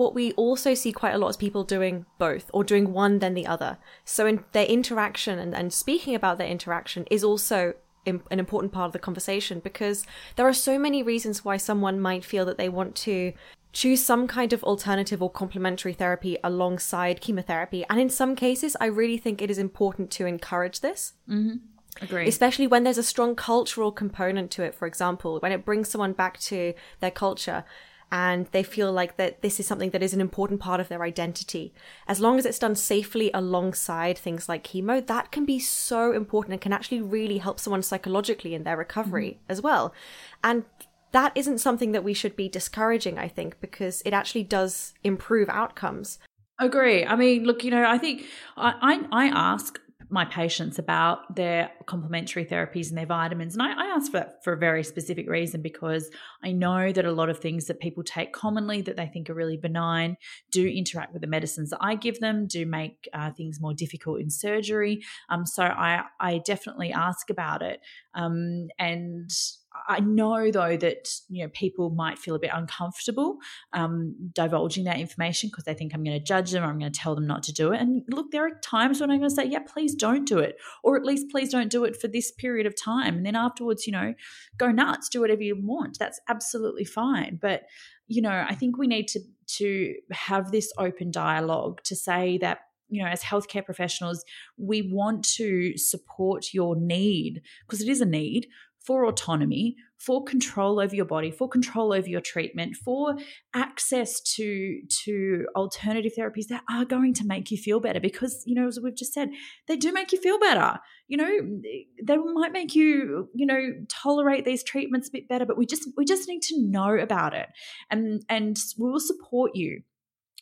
what 0.00 0.14
we 0.14 0.32
also 0.32 0.72
see 0.72 0.92
quite 0.92 1.12
a 1.12 1.18
lot 1.18 1.28
is 1.28 1.36
people 1.36 1.62
doing 1.62 2.06
both 2.16 2.50
or 2.54 2.64
doing 2.64 2.94
one 2.94 3.18
then 3.18 3.34
the 3.34 3.46
other. 3.46 3.76
So 4.06 4.26
in 4.26 4.42
their 4.52 4.64
interaction 4.64 5.38
and, 5.38 5.54
and 5.54 5.70
speaking 5.74 6.14
about 6.14 6.38
their 6.38 6.46
interaction 6.46 7.04
is 7.10 7.22
also 7.22 7.74
im- 8.06 8.22
an 8.30 8.38
important 8.38 8.72
part 8.72 8.86
of 8.86 8.92
the 8.92 8.98
conversation 8.98 9.60
because 9.60 10.06
there 10.36 10.48
are 10.48 10.54
so 10.54 10.78
many 10.78 11.02
reasons 11.02 11.44
why 11.44 11.58
someone 11.58 12.00
might 12.00 12.24
feel 12.24 12.46
that 12.46 12.56
they 12.56 12.70
want 12.70 12.94
to 12.96 13.34
choose 13.74 14.02
some 14.02 14.26
kind 14.26 14.54
of 14.54 14.64
alternative 14.64 15.22
or 15.22 15.30
complementary 15.30 15.92
therapy 15.92 16.38
alongside 16.42 17.20
chemotherapy. 17.20 17.84
And 17.90 18.00
in 18.00 18.08
some 18.08 18.34
cases, 18.34 18.78
I 18.80 18.86
really 18.86 19.18
think 19.18 19.42
it 19.42 19.50
is 19.50 19.58
important 19.58 20.10
to 20.12 20.24
encourage 20.24 20.80
this. 20.80 21.12
Mm-hmm. 21.28 21.56
agree 22.00 22.26
Especially 22.26 22.66
when 22.66 22.84
there's 22.84 22.96
a 22.96 23.02
strong 23.02 23.36
cultural 23.36 23.92
component 23.92 24.50
to 24.52 24.62
it, 24.62 24.74
for 24.74 24.86
example, 24.86 25.38
when 25.40 25.52
it 25.52 25.66
brings 25.66 25.90
someone 25.90 26.14
back 26.14 26.40
to 26.40 26.72
their 27.00 27.10
culture 27.10 27.64
and 28.12 28.46
they 28.52 28.62
feel 28.62 28.92
like 28.92 29.16
that 29.16 29.40
this 29.42 29.60
is 29.60 29.66
something 29.66 29.90
that 29.90 30.02
is 30.02 30.12
an 30.12 30.20
important 30.20 30.60
part 30.60 30.80
of 30.80 30.88
their 30.88 31.02
identity. 31.02 31.72
As 32.08 32.20
long 32.20 32.38
as 32.38 32.46
it's 32.46 32.58
done 32.58 32.74
safely 32.74 33.30
alongside 33.32 34.18
things 34.18 34.48
like 34.48 34.64
chemo, 34.64 35.06
that 35.06 35.30
can 35.30 35.44
be 35.44 35.58
so 35.58 36.12
important 36.12 36.52
and 36.52 36.60
can 36.60 36.72
actually 36.72 37.00
really 37.00 37.38
help 37.38 37.60
someone 37.60 37.82
psychologically 37.82 38.54
in 38.54 38.64
their 38.64 38.76
recovery 38.76 39.38
mm-hmm. 39.42 39.52
as 39.52 39.60
well. 39.60 39.94
And 40.42 40.64
that 41.12 41.32
isn't 41.34 41.58
something 41.58 41.92
that 41.92 42.04
we 42.04 42.14
should 42.14 42.36
be 42.36 42.48
discouraging, 42.48 43.18
I 43.18 43.28
think, 43.28 43.60
because 43.60 44.02
it 44.04 44.12
actually 44.12 44.44
does 44.44 44.94
improve 45.04 45.48
outcomes. 45.48 46.18
Agree. 46.60 47.04
I 47.06 47.16
mean, 47.16 47.44
look, 47.44 47.64
you 47.64 47.70
know, 47.70 47.84
I 47.84 47.98
think 47.98 48.26
I, 48.56 49.06
I, 49.12 49.26
I 49.26 49.28
ask 49.28 49.80
my 50.10 50.24
patients 50.24 50.78
about 50.78 51.36
their 51.36 51.70
complementary 51.86 52.44
therapies 52.44 52.88
and 52.88 52.98
their 52.98 53.06
vitamins. 53.06 53.54
And 53.54 53.62
I, 53.62 53.72
I 53.72 53.86
ask 53.94 54.10
for 54.10 54.18
that 54.18 54.42
for 54.42 54.52
a 54.52 54.56
very 54.56 54.82
specific 54.82 55.28
reason 55.28 55.62
because 55.62 56.10
I 56.42 56.52
know 56.52 56.92
that 56.92 57.04
a 57.04 57.12
lot 57.12 57.30
of 57.30 57.38
things 57.38 57.66
that 57.66 57.80
people 57.80 58.02
take 58.02 58.32
commonly 58.32 58.82
that 58.82 58.96
they 58.96 59.06
think 59.06 59.30
are 59.30 59.34
really 59.34 59.56
benign 59.56 60.16
do 60.50 60.66
interact 60.66 61.12
with 61.12 61.22
the 61.22 61.28
medicines 61.28 61.70
that 61.70 61.78
I 61.80 61.94
give 61.94 62.18
them, 62.20 62.46
do 62.46 62.66
make 62.66 63.08
uh, 63.12 63.30
things 63.30 63.60
more 63.60 63.74
difficult 63.74 64.20
in 64.20 64.30
surgery. 64.30 65.02
Um, 65.28 65.46
so 65.46 65.62
I, 65.62 66.02
I 66.18 66.38
definitely 66.38 66.92
ask 66.92 67.30
about 67.30 67.62
it. 67.62 67.80
Um, 68.14 68.68
and 68.78 69.30
I 69.88 70.00
know 70.00 70.50
though 70.50 70.76
that 70.76 71.08
you 71.28 71.44
know 71.44 71.50
people 71.52 71.90
might 71.90 72.18
feel 72.18 72.34
a 72.34 72.40
bit 72.40 72.50
uncomfortable 72.52 73.38
um, 73.72 74.14
divulging 74.32 74.84
that 74.84 74.98
information 74.98 75.48
because 75.48 75.64
they 75.64 75.74
think 75.74 75.94
I'm 75.94 76.02
going 76.02 76.18
to 76.18 76.24
judge 76.24 76.50
them 76.50 76.64
or 76.64 76.66
I'm 76.66 76.78
going 76.78 76.92
to 76.92 76.98
tell 76.98 77.14
them 77.14 77.26
not 77.26 77.42
to 77.44 77.52
do 77.52 77.72
it. 77.72 77.80
And 77.80 78.02
look, 78.08 78.30
there 78.30 78.46
are 78.46 78.58
times 78.62 79.00
when 79.00 79.10
I'm 79.10 79.18
going 79.18 79.30
to 79.30 79.34
say, 79.34 79.44
yeah, 79.44 79.60
please 79.60 79.94
don't 79.94 80.26
do 80.26 80.38
it, 80.38 80.56
or 80.82 80.96
at 80.96 81.04
least 81.04 81.30
please 81.30 81.50
don't 81.50 81.70
do 81.70 81.84
it 81.84 82.00
for 82.00 82.08
this 82.08 82.32
period 82.32 82.66
of 82.66 82.74
time. 82.80 83.16
And 83.16 83.26
then 83.26 83.36
afterwards, 83.36 83.86
you 83.86 83.92
know, 83.92 84.14
go 84.58 84.70
nuts, 84.72 85.08
do 85.08 85.20
whatever 85.20 85.42
you 85.42 85.56
want. 85.60 85.98
That's 85.98 86.20
absolutely 86.28 86.84
fine. 86.84 87.38
But 87.40 87.62
you 88.08 88.22
know, 88.22 88.44
I 88.48 88.54
think 88.56 88.76
we 88.76 88.88
need 88.88 89.06
to 89.08 89.20
to 89.58 89.94
have 90.10 90.50
this 90.50 90.72
open 90.78 91.10
dialogue 91.10 91.80
to 91.84 91.94
say 91.94 92.38
that 92.38 92.60
you 92.90 93.02
know, 93.02 93.08
as 93.08 93.22
healthcare 93.22 93.64
professionals, 93.64 94.24
we 94.56 94.82
want 94.82 95.24
to 95.36 95.76
support 95.78 96.52
your 96.52 96.74
need 96.76 97.40
because 97.64 97.80
it 97.80 97.88
is 97.88 98.00
a 98.00 98.06
need 98.06 98.48
for 98.84 99.04
autonomy, 99.04 99.76
for 99.98 100.24
control 100.24 100.80
over 100.80 100.94
your 100.94 101.04
body, 101.04 101.30
for 101.30 101.48
control 101.48 101.92
over 101.92 102.08
your 102.08 102.22
treatment, 102.22 102.76
for 102.76 103.16
access 103.54 104.20
to 104.20 104.80
to 105.04 105.46
alternative 105.54 106.12
therapies 106.18 106.46
that 106.48 106.62
are 106.70 106.86
going 106.86 107.12
to 107.14 107.26
make 107.26 107.50
you 107.50 107.58
feel 107.58 107.80
better 107.80 108.00
because, 108.00 108.42
you 108.46 108.54
know, 108.54 108.66
as 108.66 108.78
we've 108.82 108.96
just 108.96 109.12
said, 109.12 109.28
they 109.68 109.76
do 109.76 109.92
make 109.92 110.12
you 110.12 110.20
feel 110.20 110.38
better. 110.38 110.78
You 111.08 111.18
know, 111.18 111.60
they 112.02 112.16
might 112.16 112.52
make 112.52 112.74
you, 112.74 113.28
you 113.34 113.44
know, 113.44 113.60
tolerate 113.88 114.44
these 114.44 114.64
treatments 114.64 115.08
a 115.08 115.12
bit 115.12 115.28
better, 115.28 115.44
but 115.44 115.58
we 115.58 115.66
just 115.66 115.86
we 115.96 116.04
just 116.04 116.28
need 116.28 116.42
to 116.42 116.54
know 116.58 116.96
about 116.96 117.34
it. 117.34 117.48
And 117.90 118.24
and 118.28 118.58
we 118.78 118.90
will 118.90 119.00
support 119.00 119.52
you 119.54 119.82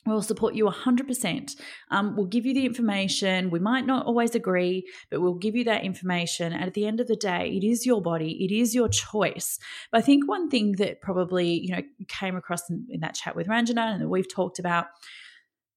We'll 0.09 0.23
support 0.23 0.55
you 0.55 0.65
100%. 0.67 1.57
Um, 1.91 2.17
we'll 2.17 2.27
give 2.27 2.47
you 2.47 2.55
the 2.55 2.67
information. 2.67 3.51
We 3.51 3.59
might 3.59 3.87
not 3.87 4.07
always 4.07 4.35
agree, 4.35 4.89
but 5.11 5.21
we'll 5.21 5.35
give 5.35 5.55
you 5.55 5.65
that 5.65 5.85
information. 5.85 6.53
And 6.53 6.65
at 6.65 6.75
the 6.75 6.87
end 6.87 7.01
of 7.01 7.07
the 7.07 7.17
day, 7.17 7.51
it 7.51 7.65
is 7.65 7.87
your 7.87 8.01
body, 8.01 8.45
it 8.45 8.53
is 8.53 8.75
your 8.75 8.89
choice. 8.89 9.59
But 9.93 9.99
I 9.99 10.03
think 10.03 10.29
one 10.29 10.49
thing 10.49 10.73
that 10.73 11.01
probably, 11.01 11.61
you 11.61 11.75
know, 11.75 11.83
came 12.09 12.37
across 12.37 12.69
in, 12.71 12.87
in 12.89 13.01
that 13.01 13.15
chat 13.15 13.37
with 13.37 13.47
Ranjana 13.47 13.93
and 13.93 14.03
that 14.03 14.09
we've 14.09 14.33
talked 14.33 14.59
about, 14.59 14.87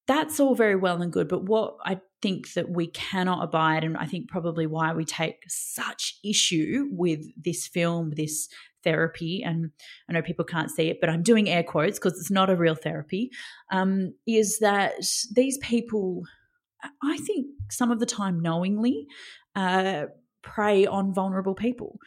that's 0.07 0.39
all 0.39 0.55
very 0.55 0.75
well 0.75 1.01
and 1.01 1.11
good. 1.11 1.27
But 1.27 1.43
what 1.43 1.75
I 1.85 1.99
think 2.21 2.53
that 2.53 2.69
we 2.69 2.87
cannot 2.87 3.43
abide, 3.43 3.83
and 3.83 3.97
I 3.97 4.05
think 4.05 4.29
probably 4.29 4.67
why 4.67 4.93
we 4.93 5.05
take 5.05 5.43
such 5.47 6.17
issue 6.23 6.87
with 6.91 7.21
this 7.41 7.67
film, 7.67 8.11
this 8.15 8.47
therapy, 8.83 9.43
and 9.43 9.71
I 10.09 10.13
know 10.13 10.21
people 10.21 10.45
can't 10.45 10.71
see 10.71 10.89
it, 10.89 10.99
but 10.99 11.09
I'm 11.09 11.23
doing 11.23 11.49
air 11.49 11.63
quotes 11.63 11.99
because 11.99 12.19
it's 12.19 12.31
not 12.31 12.49
a 12.49 12.55
real 12.55 12.75
therapy, 12.75 13.31
um, 13.71 14.13
is 14.27 14.59
that 14.59 14.93
these 15.33 15.57
people, 15.59 16.23
I 17.03 17.17
think 17.17 17.47
some 17.69 17.91
of 17.91 17.99
the 17.99 18.05
time 18.05 18.39
knowingly, 18.39 19.07
uh, 19.55 20.05
prey 20.41 20.85
on 20.85 21.13
vulnerable 21.13 21.55
people. 21.55 21.99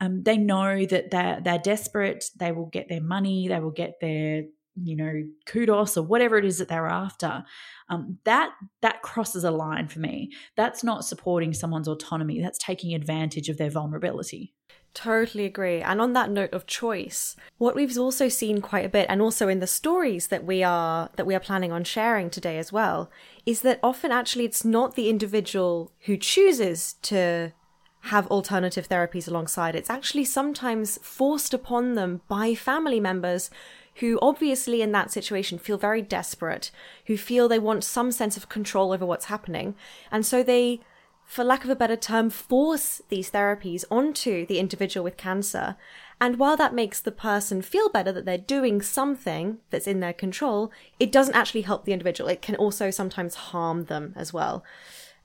Um, 0.00 0.22
they 0.24 0.36
know 0.36 0.84
that 0.84 1.10
they're, 1.10 1.40
they're 1.42 1.58
desperate, 1.58 2.24
they 2.38 2.50
will 2.50 2.66
get 2.66 2.88
their 2.88 3.00
money, 3.00 3.48
they 3.48 3.60
will 3.60 3.70
get 3.70 4.00
their 4.00 4.44
you 4.74 4.96
know 4.96 5.12
kudos 5.46 5.96
or 5.96 6.02
whatever 6.02 6.38
it 6.38 6.44
is 6.44 6.58
that 6.58 6.68
they're 6.68 6.86
after. 6.86 7.44
Um, 7.88 8.18
that 8.24 8.52
that 8.80 9.02
crosses 9.02 9.44
a 9.44 9.50
line 9.50 9.88
for 9.88 10.00
me. 10.00 10.32
That's 10.56 10.82
not 10.82 11.04
supporting 11.04 11.52
someone's 11.52 11.88
autonomy 11.88 12.40
that's 12.40 12.58
taking 12.58 12.94
advantage 12.94 13.48
of 13.48 13.58
their 13.58 13.70
vulnerability 13.70 14.54
Totally 14.94 15.46
agree. 15.46 15.80
And 15.80 16.00
on 16.00 16.12
that 16.12 16.30
note 16.30 16.52
of 16.52 16.66
choice, 16.66 17.34
what 17.56 17.74
we've 17.74 17.96
also 17.96 18.28
seen 18.28 18.60
quite 18.60 18.84
a 18.84 18.90
bit 18.90 19.06
and 19.08 19.22
also 19.22 19.48
in 19.48 19.60
the 19.60 19.66
stories 19.66 20.26
that 20.28 20.44
we 20.44 20.62
are 20.62 21.08
that 21.16 21.26
we 21.26 21.34
are 21.34 21.40
planning 21.40 21.72
on 21.72 21.84
sharing 21.84 22.28
today 22.28 22.58
as 22.58 22.72
well, 22.72 23.10
is 23.46 23.62
that 23.62 23.80
often 23.82 24.12
actually 24.12 24.44
it's 24.44 24.64
not 24.64 24.94
the 24.94 25.08
individual 25.08 25.92
who 26.00 26.16
chooses 26.18 26.94
to 27.02 27.52
have 28.06 28.26
alternative 28.26 28.88
therapies 28.88 29.28
alongside. 29.28 29.74
It's 29.74 29.88
actually 29.88 30.24
sometimes 30.24 30.98
forced 30.98 31.54
upon 31.54 31.94
them 31.94 32.20
by 32.28 32.54
family 32.54 33.00
members 33.00 33.48
who 33.96 34.18
obviously 34.20 34.82
in 34.82 34.92
that 34.92 35.10
situation 35.10 35.58
feel 35.58 35.78
very 35.78 36.02
desperate, 36.02 36.70
who 37.06 37.16
feel 37.16 37.48
they 37.48 37.58
want 37.58 37.84
some 37.84 38.10
sense 38.10 38.36
of 38.36 38.48
control 38.48 38.92
over 38.92 39.06
what's 39.06 39.26
happening. 39.26 39.74
And 40.10 40.26
so 40.26 40.42
they 40.42 40.80
for 41.32 41.44
lack 41.44 41.64
of 41.64 41.70
a 41.70 41.74
better 41.74 41.96
term, 41.96 42.28
force 42.28 43.00
these 43.08 43.30
therapies 43.30 43.86
onto 43.90 44.44
the 44.44 44.58
individual 44.58 45.02
with 45.02 45.16
cancer. 45.16 45.76
And 46.20 46.38
while 46.38 46.58
that 46.58 46.74
makes 46.74 47.00
the 47.00 47.10
person 47.10 47.62
feel 47.62 47.88
better 47.88 48.12
that 48.12 48.26
they're 48.26 48.36
doing 48.36 48.82
something 48.82 49.56
that's 49.70 49.86
in 49.86 50.00
their 50.00 50.12
control, 50.12 50.70
it 51.00 51.10
doesn't 51.10 51.34
actually 51.34 51.62
help 51.62 51.86
the 51.86 51.94
individual. 51.94 52.28
It 52.28 52.42
can 52.42 52.54
also 52.56 52.90
sometimes 52.90 53.34
harm 53.34 53.84
them 53.84 54.12
as 54.14 54.34
well, 54.34 54.62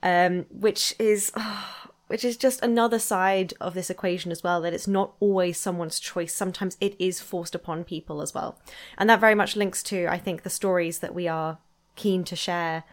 um, 0.02 0.46
which 0.50 0.96
is. 0.98 1.32
Oh, 1.36 1.68
which 2.08 2.24
is 2.24 2.38
just 2.38 2.64
another 2.64 3.00
side 3.00 3.54
of 3.60 3.74
this 3.74 3.90
equation 3.90 4.32
as 4.32 4.42
well 4.42 4.62
that 4.62 4.74
it's 4.74 4.88
not 4.88 5.12
always 5.20 5.60
someone's 5.60 6.00
choice 6.00 6.34
sometimes 6.34 6.78
it 6.80 6.96
is 6.98 7.20
forced 7.20 7.54
upon 7.54 7.84
people 7.84 8.22
as 8.22 8.34
well 8.34 8.58
and 8.98 9.10
that 9.10 9.20
very 9.20 9.36
much 9.36 9.58
links 9.58 9.84
to 9.84 10.08
i 10.08 10.18
think 10.18 10.44
the 10.44 10.50
stories 10.50 11.00
that 11.00 11.14
we 11.14 11.28
are 11.28 11.58
keen 11.98 12.24
to 12.24 12.34
share 12.34 12.86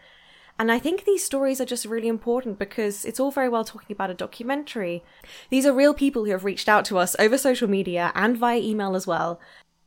and 0.57 0.71
I 0.71 0.79
think 0.79 1.03
these 1.03 1.23
stories 1.23 1.59
are 1.59 1.65
just 1.65 1.85
really 1.85 2.07
important 2.07 2.57
because 2.57 3.03
it's 3.03 3.19
all 3.19 3.31
very 3.31 3.49
well 3.49 3.65
talking 3.65 3.93
about 3.93 4.09
a 4.09 4.13
documentary. 4.13 5.03
These 5.49 5.65
are 5.65 5.73
real 5.73 5.93
people 5.93 6.23
who 6.23 6.31
have 6.31 6.45
reached 6.45 6.69
out 6.69 6.85
to 6.85 6.97
us 6.97 7.15
over 7.19 7.37
social 7.37 7.69
media 7.69 8.11
and 8.15 8.37
via 8.37 8.59
email 8.59 8.95
as 8.95 9.05
well. 9.05 9.39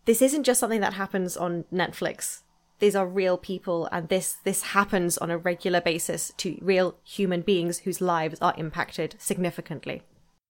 This 0.04 0.20
isn't 0.20 0.44
just 0.44 0.60
something 0.60 0.80
that 0.80 0.94
happens 0.94 1.36
on 1.36 1.64
Netflix. 1.72 2.42
These 2.80 2.94
are 2.94 3.06
real 3.06 3.38
people 3.38 3.88
and 3.90 4.08
this 4.08 4.36
this 4.44 4.62
happens 4.62 5.16
on 5.18 5.30
a 5.30 5.38
regular 5.38 5.80
basis 5.80 6.32
to 6.36 6.58
real 6.60 6.96
human 7.02 7.40
beings 7.40 7.78
whose 7.78 8.00
lives 8.00 8.38
are 8.40 8.54
impacted 8.58 9.16
significantly. 9.18 10.02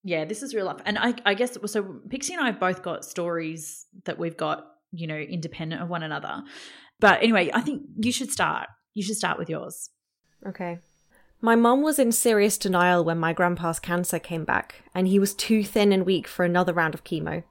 Yeah, 0.03 0.25
this 0.25 0.43
is 0.43 0.55
real 0.55 0.67
life. 0.67 0.81
And 0.85 0.99
I, 0.99 1.15
I 1.25 1.35
guess 1.35 1.57
so 1.67 2.01
Pixie 2.09 2.35
and 2.35 2.43
I 2.43 2.47
have 2.47 2.61
both 2.61 2.83
got 2.83 3.05
stories 3.05 3.87
that 4.05 4.19
we've 4.19 4.37
got, 4.37 4.67
you 4.91 5.07
know, 5.07 5.17
independent 5.17 5.81
of 5.81 5.89
one 5.89 6.03
another. 6.03 6.43
But 7.01 7.23
anyway, 7.23 7.51
I 7.55 7.61
think 7.61 7.83
you 7.97 8.11
should 8.11 8.33
start. 8.33 8.69
You 8.95 9.05
should 9.05 9.17
start 9.17 9.39
with 9.39 9.49
yours. 9.49 9.91
Okay. 10.47 10.79
My 11.41 11.55
mum 11.55 11.83
was 11.83 11.99
in 11.99 12.11
serious 12.11 12.59
denial 12.59 13.05
when 13.05 13.19
my 13.19 13.33
grandpa's 13.33 13.79
cancer 13.79 14.19
came 14.19 14.45
back, 14.45 14.83
and 14.95 15.07
he 15.07 15.19
was 15.19 15.35
too 15.35 15.63
thin 15.63 15.93
and 15.93 16.05
weak 16.05 16.27
for 16.27 16.45
another 16.45 16.73
round 16.73 16.95
of 16.95 17.05
chemo. 17.05 17.45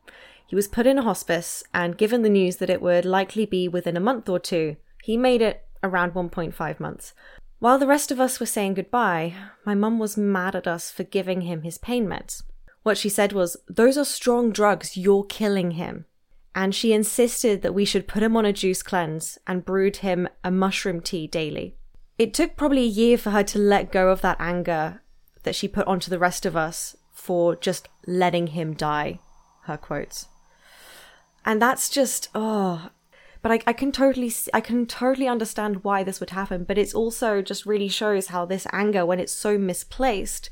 He 0.45 0.55
was 0.55 0.67
put 0.67 0.85
in 0.85 0.97
a 0.97 1.03
hospice, 1.03 1.63
and 1.73 1.97
given 1.97 2.21
the 2.21 2.29
news 2.29 2.57
that 2.57 2.69
it 2.69 2.81
would 2.81 3.05
likely 3.05 3.45
be 3.45 3.67
within 3.67 3.95
a 3.95 4.01
month 4.01 4.27
or 4.27 4.39
two, 4.39 4.75
he 5.03 5.15
made 5.15 5.41
it 5.41 5.65
around 5.83 6.13
1.5 6.13 6.79
months. 6.81 7.13
While 7.59 7.79
the 7.79 7.87
rest 7.87 8.11
of 8.11 8.19
us 8.19 8.39
were 8.39 8.45
saying 8.45 8.73
goodbye, 8.73 9.35
my 9.65 9.73
mum 9.73 9.99
was 9.99 10.17
mad 10.17 10.55
at 10.55 10.67
us 10.67 10.91
for 10.91 11.03
giving 11.03 11.41
him 11.41 11.61
his 11.61 11.77
pain 11.77 12.07
meds. 12.07 12.43
What 12.83 12.97
she 12.97 13.09
said 13.09 13.31
was, 13.31 13.55
Those 13.69 13.97
are 13.97 14.05
strong 14.05 14.51
drugs, 14.51 14.97
you're 14.97 15.23
killing 15.23 15.71
him. 15.71 16.05
And 16.53 16.75
she 16.75 16.91
insisted 16.91 17.61
that 17.61 17.73
we 17.73 17.85
should 17.85 18.07
put 18.07 18.23
him 18.23 18.35
on 18.35 18.45
a 18.45 18.51
juice 18.51 18.83
cleanse 18.83 19.37
and 19.47 19.63
brewed 19.63 19.97
him 19.97 20.27
a 20.43 20.51
mushroom 20.51 20.99
tea 20.99 21.27
daily. 21.27 21.76
It 22.17 22.33
took 22.33 22.55
probably 22.55 22.83
a 22.83 22.87
year 22.87 23.17
for 23.17 23.29
her 23.29 23.43
to 23.43 23.59
let 23.59 23.91
go 23.91 24.09
of 24.09 24.21
that 24.21 24.37
anger 24.39 25.01
that 25.43 25.55
she 25.55 25.67
put 25.67 25.87
onto 25.87 26.09
the 26.09 26.19
rest 26.19 26.45
of 26.45 26.55
us 26.55 26.95
for 27.11 27.55
just 27.55 27.87
letting 28.07 28.47
him 28.47 28.73
die, 28.73 29.19
her 29.63 29.77
quotes. 29.77 30.27
And 31.45 31.61
that's 31.61 31.89
just, 31.89 32.29
oh, 32.33 32.89
but 33.41 33.51
I, 33.51 33.59
I 33.67 33.73
can 33.73 33.91
totally, 33.91 34.31
I 34.53 34.61
can 34.61 34.85
totally 34.87 35.27
understand 35.27 35.83
why 35.83 36.03
this 36.03 36.19
would 36.19 36.31
happen. 36.31 36.63
But 36.63 36.77
it's 36.77 36.93
also 36.93 37.41
just 37.41 37.65
really 37.65 37.87
shows 37.87 38.27
how 38.27 38.45
this 38.45 38.65
anger, 38.73 39.05
when 39.05 39.19
it's 39.19 39.31
so 39.33 39.57
misplaced, 39.57 40.49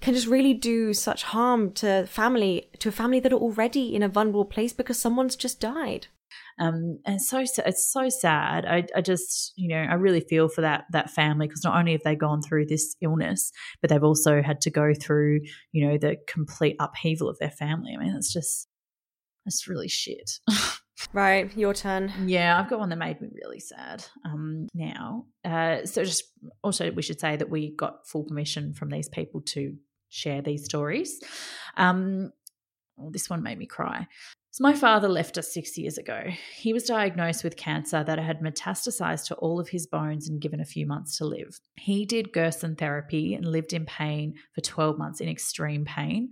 can 0.00 0.14
just 0.14 0.26
really 0.26 0.54
do 0.54 0.94
such 0.94 1.24
harm 1.24 1.72
to 1.72 2.06
family, 2.06 2.68
to 2.78 2.90
a 2.90 2.92
family 2.92 3.20
that 3.20 3.32
are 3.32 3.38
already 3.38 3.94
in 3.94 4.02
a 4.02 4.08
vulnerable 4.08 4.44
place 4.44 4.72
because 4.72 4.98
someone's 4.98 5.34
just 5.34 5.60
died. 5.60 6.06
Um, 6.58 7.00
and 7.04 7.20
so 7.20 7.40
it's 7.40 7.92
so 7.92 8.08
sad. 8.08 8.64
I, 8.64 8.84
I 8.94 9.00
just 9.00 9.52
you 9.56 9.68
know 9.68 9.82
I 9.82 9.94
really 9.94 10.20
feel 10.20 10.48
for 10.48 10.60
that 10.60 10.84
that 10.92 11.10
family 11.10 11.48
because 11.48 11.64
not 11.64 11.76
only 11.76 11.92
have 11.92 12.02
they 12.04 12.14
gone 12.14 12.42
through 12.42 12.66
this 12.66 12.96
illness, 13.00 13.50
but 13.80 13.90
they've 13.90 14.04
also 14.04 14.42
had 14.42 14.60
to 14.62 14.70
go 14.70 14.92
through 14.94 15.40
you 15.72 15.86
know 15.86 15.98
the 15.98 16.16
complete 16.26 16.76
upheaval 16.80 17.28
of 17.28 17.38
their 17.38 17.50
family. 17.50 17.94
I 17.94 18.02
mean, 18.02 18.14
it's 18.16 18.32
just 18.32 18.68
that's 19.44 19.68
really 19.68 19.88
shit. 19.88 20.38
right, 21.12 21.54
your 21.56 21.74
turn. 21.74 22.12
Yeah, 22.26 22.58
I've 22.58 22.70
got 22.70 22.78
one 22.78 22.88
that 22.90 22.96
made 22.96 23.20
me 23.20 23.28
really 23.34 23.60
sad. 23.60 24.04
Um, 24.24 24.68
now, 24.74 25.26
uh, 25.44 25.84
so 25.84 26.04
just 26.04 26.24
also 26.62 26.90
we 26.92 27.02
should 27.02 27.20
say 27.20 27.36
that 27.36 27.50
we 27.50 27.74
got 27.74 28.06
full 28.06 28.24
permission 28.24 28.74
from 28.74 28.90
these 28.90 29.08
people 29.08 29.42
to 29.46 29.74
share 30.08 30.40
these 30.40 30.64
stories. 30.64 31.20
Um, 31.76 32.32
well, 32.96 33.10
this 33.10 33.28
one 33.28 33.42
made 33.42 33.58
me 33.58 33.66
cry. 33.66 34.06
So, 34.54 34.62
my 34.62 34.72
father 34.72 35.08
left 35.08 35.36
us 35.36 35.52
six 35.52 35.76
years 35.76 35.98
ago. 35.98 36.22
He 36.54 36.72
was 36.72 36.84
diagnosed 36.84 37.42
with 37.42 37.56
cancer 37.56 38.04
that 38.04 38.20
had 38.20 38.38
metastasized 38.38 39.26
to 39.26 39.34
all 39.34 39.58
of 39.58 39.70
his 39.70 39.88
bones 39.88 40.28
and 40.28 40.40
given 40.40 40.60
a 40.60 40.64
few 40.64 40.86
months 40.86 41.18
to 41.18 41.24
live. 41.24 41.58
He 41.74 42.06
did 42.06 42.32
Gerson 42.32 42.76
therapy 42.76 43.34
and 43.34 43.44
lived 43.44 43.72
in 43.72 43.84
pain 43.84 44.34
for 44.54 44.60
12 44.60 44.96
months 44.96 45.20
in 45.20 45.28
extreme 45.28 45.84
pain. 45.84 46.30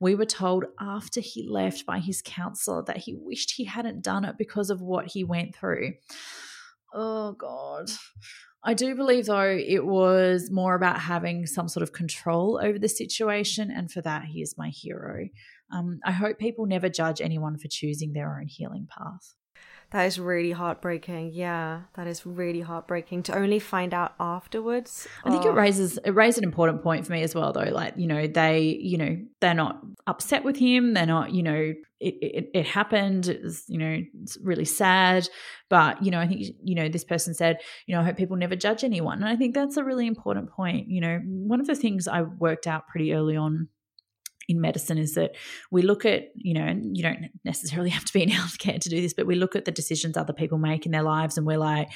We 0.00 0.16
were 0.16 0.24
told 0.24 0.64
after 0.80 1.20
he 1.20 1.46
left 1.48 1.86
by 1.86 2.00
his 2.00 2.22
counselor 2.24 2.82
that 2.88 2.96
he 2.96 3.14
wished 3.14 3.52
he 3.52 3.66
hadn't 3.66 4.02
done 4.02 4.24
it 4.24 4.34
because 4.36 4.70
of 4.70 4.82
what 4.82 5.06
he 5.06 5.22
went 5.22 5.54
through. 5.54 5.92
Oh, 6.92 7.36
God. 7.38 7.88
I 8.64 8.74
do 8.74 8.96
believe, 8.96 9.26
though, 9.26 9.56
it 9.56 9.86
was 9.86 10.50
more 10.50 10.74
about 10.74 10.98
having 10.98 11.46
some 11.46 11.68
sort 11.68 11.84
of 11.84 11.92
control 11.92 12.60
over 12.60 12.80
the 12.80 12.88
situation. 12.88 13.70
And 13.70 13.92
for 13.92 14.02
that, 14.02 14.24
he 14.24 14.42
is 14.42 14.58
my 14.58 14.70
hero. 14.70 15.28
Um, 15.72 16.00
I 16.04 16.12
hope 16.12 16.38
people 16.38 16.66
never 16.66 16.88
judge 16.88 17.20
anyone 17.20 17.58
for 17.58 17.68
choosing 17.68 18.12
their 18.12 18.38
own 18.38 18.46
healing 18.46 18.88
path. 18.90 19.34
That 19.90 20.04
is 20.04 20.20
really 20.20 20.52
heartbreaking. 20.52 21.32
Yeah, 21.32 21.82
that 21.94 22.06
is 22.06 22.24
really 22.24 22.60
heartbreaking 22.60 23.24
to 23.24 23.36
only 23.36 23.58
find 23.58 23.92
out 23.92 24.14
afterwards. 24.20 25.08
I 25.24 25.30
think 25.30 25.44
oh. 25.44 25.50
it 25.50 25.54
raises 25.54 25.98
it 26.04 26.12
raises 26.12 26.38
an 26.38 26.44
important 26.44 26.82
point 26.82 27.06
for 27.06 27.12
me 27.12 27.22
as 27.22 27.34
well, 27.34 27.52
though. 27.52 27.62
Like 27.62 27.94
you 27.96 28.06
know, 28.06 28.28
they 28.28 28.60
you 28.60 28.98
know 28.98 29.16
they're 29.40 29.52
not 29.52 29.80
upset 30.06 30.44
with 30.44 30.56
him. 30.56 30.94
They're 30.94 31.06
not 31.06 31.32
you 31.32 31.42
know 31.42 31.74
it 31.98 32.14
it, 32.22 32.50
it 32.54 32.66
happened. 32.66 33.28
It's 33.28 33.64
you 33.68 33.78
know 33.78 34.00
it's 34.22 34.38
really 34.42 34.64
sad, 34.64 35.28
but 35.68 36.00
you 36.04 36.12
know 36.12 36.20
I 36.20 36.28
think 36.28 36.46
you 36.62 36.76
know 36.76 36.88
this 36.88 37.04
person 37.04 37.34
said 37.34 37.58
you 37.86 37.94
know 37.94 38.00
I 38.00 38.04
hope 38.04 38.16
people 38.16 38.36
never 38.36 38.54
judge 38.54 38.84
anyone, 38.84 39.18
and 39.18 39.28
I 39.28 39.34
think 39.34 39.56
that's 39.56 39.76
a 39.76 39.82
really 39.82 40.06
important 40.06 40.50
point. 40.50 40.86
You 40.88 41.00
know, 41.00 41.18
one 41.24 41.60
of 41.60 41.66
the 41.66 41.74
things 41.74 42.06
I 42.06 42.22
worked 42.22 42.68
out 42.68 42.86
pretty 42.86 43.12
early 43.12 43.36
on 43.36 43.68
in 44.50 44.60
medicine 44.60 44.98
is 44.98 45.14
that 45.14 45.36
we 45.70 45.82
look 45.82 46.04
at, 46.04 46.30
you 46.34 46.52
know, 46.52 46.64
and 46.64 46.96
you 46.96 47.02
don't 47.02 47.26
necessarily 47.44 47.90
have 47.96 48.04
to 48.04 48.12
be 48.12 48.22
in 48.22 48.28
healthcare 48.28 48.80
to 48.80 48.88
do 48.88 49.00
this, 49.00 49.14
but 49.14 49.26
we 49.26 49.36
look 49.36 49.54
at 49.54 49.64
the 49.64 49.70
decisions 49.70 50.16
other 50.16 50.32
people 50.32 50.58
make 50.58 50.84
in 50.84 50.92
their 50.92 51.02
lives 51.02 51.38
and 51.38 51.46
we're 51.46 51.58
like, 51.58 51.88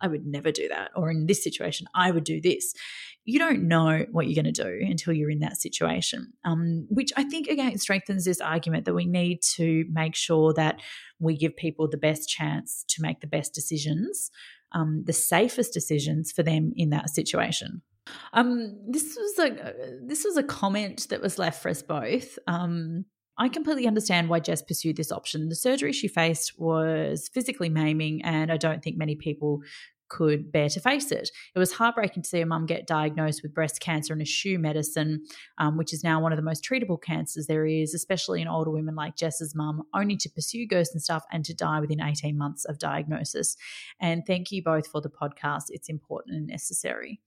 I 0.00 0.08
would 0.08 0.24
never 0.24 0.52
do 0.52 0.68
that. 0.68 0.92
Or 0.94 1.10
in 1.10 1.26
this 1.26 1.42
situation, 1.42 1.86
I 1.94 2.10
would 2.10 2.24
do 2.24 2.40
this. 2.40 2.72
You 3.24 3.38
don't 3.38 3.68
know 3.68 4.04
what 4.10 4.26
you're 4.26 4.42
going 4.42 4.52
to 4.52 4.62
do 4.62 4.80
until 4.80 5.12
you're 5.12 5.30
in 5.30 5.40
that 5.40 5.56
situation, 5.56 6.32
um, 6.44 6.86
which 6.88 7.12
I 7.16 7.24
think, 7.24 7.46
again, 7.46 7.78
strengthens 7.78 8.24
this 8.24 8.40
argument 8.40 8.84
that 8.84 8.94
we 8.94 9.06
need 9.06 9.42
to 9.54 9.84
make 9.90 10.16
sure 10.16 10.52
that 10.54 10.80
we 11.20 11.36
give 11.36 11.56
people 11.56 11.88
the 11.88 11.96
best 11.96 12.28
chance 12.28 12.84
to 12.88 13.02
make 13.02 13.20
the 13.20 13.28
best 13.28 13.54
decisions, 13.54 14.30
um, 14.72 15.04
the 15.06 15.12
safest 15.12 15.72
decisions 15.72 16.32
for 16.32 16.42
them 16.42 16.72
in 16.76 16.90
that 16.90 17.10
situation. 17.10 17.82
Um, 18.32 18.78
this 18.88 19.16
was 19.16 19.38
a 19.38 19.74
this 20.02 20.24
was 20.24 20.36
a 20.36 20.42
comment 20.42 21.08
that 21.10 21.22
was 21.22 21.38
left 21.38 21.62
for 21.62 21.68
us 21.68 21.82
both. 21.82 22.38
Um, 22.46 23.04
I 23.38 23.48
completely 23.48 23.86
understand 23.86 24.28
why 24.28 24.40
Jess 24.40 24.62
pursued 24.62 24.96
this 24.96 25.10
option. 25.10 25.48
The 25.48 25.56
surgery 25.56 25.92
she 25.92 26.08
faced 26.08 26.58
was 26.58 27.30
physically 27.32 27.68
maiming, 27.68 28.22
and 28.24 28.52
I 28.52 28.56
don't 28.56 28.82
think 28.82 28.96
many 28.96 29.14
people 29.16 29.62
could 30.12 30.52
bear 30.52 30.68
to 30.68 30.78
face 30.78 31.10
it. 31.10 31.30
It 31.54 31.58
was 31.58 31.72
heartbreaking 31.72 32.22
to 32.22 32.28
see 32.28 32.40
a 32.42 32.46
mum 32.46 32.66
get 32.66 32.86
diagnosed 32.86 33.42
with 33.42 33.54
breast 33.54 33.80
cancer 33.80 34.12
and 34.12 34.20
eschew 34.20 34.58
medicine, 34.58 35.24
um, 35.56 35.78
which 35.78 35.94
is 35.94 36.04
now 36.04 36.20
one 36.20 36.32
of 36.32 36.36
the 36.36 36.42
most 36.42 36.62
treatable 36.62 37.00
cancers 37.00 37.46
there 37.46 37.64
is, 37.64 37.94
especially 37.94 38.42
in 38.42 38.48
older 38.48 38.70
women 38.70 38.94
like 38.94 39.16
Jess's 39.16 39.54
mum, 39.54 39.84
only 39.94 40.16
to 40.18 40.28
pursue 40.28 40.66
ghosts 40.66 40.94
and 40.94 41.02
stuff 41.02 41.24
and 41.32 41.46
to 41.46 41.54
die 41.54 41.80
within 41.80 42.02
18 42.02 42.36
months 42.36 42.66
of 42.66 42.78
diagnosis. 42.78 43.56
And 43.98 44.22
thank 44.26 44.52
you 44.52 44.62
both 44.62 44.86
for 44.86 45.00
the 45.00 45.08
podcast. 45.08 45.64
It's 45.70 45.88
important 45.88 46.36
and 46.36 46.46
necessary. 46.46 47.22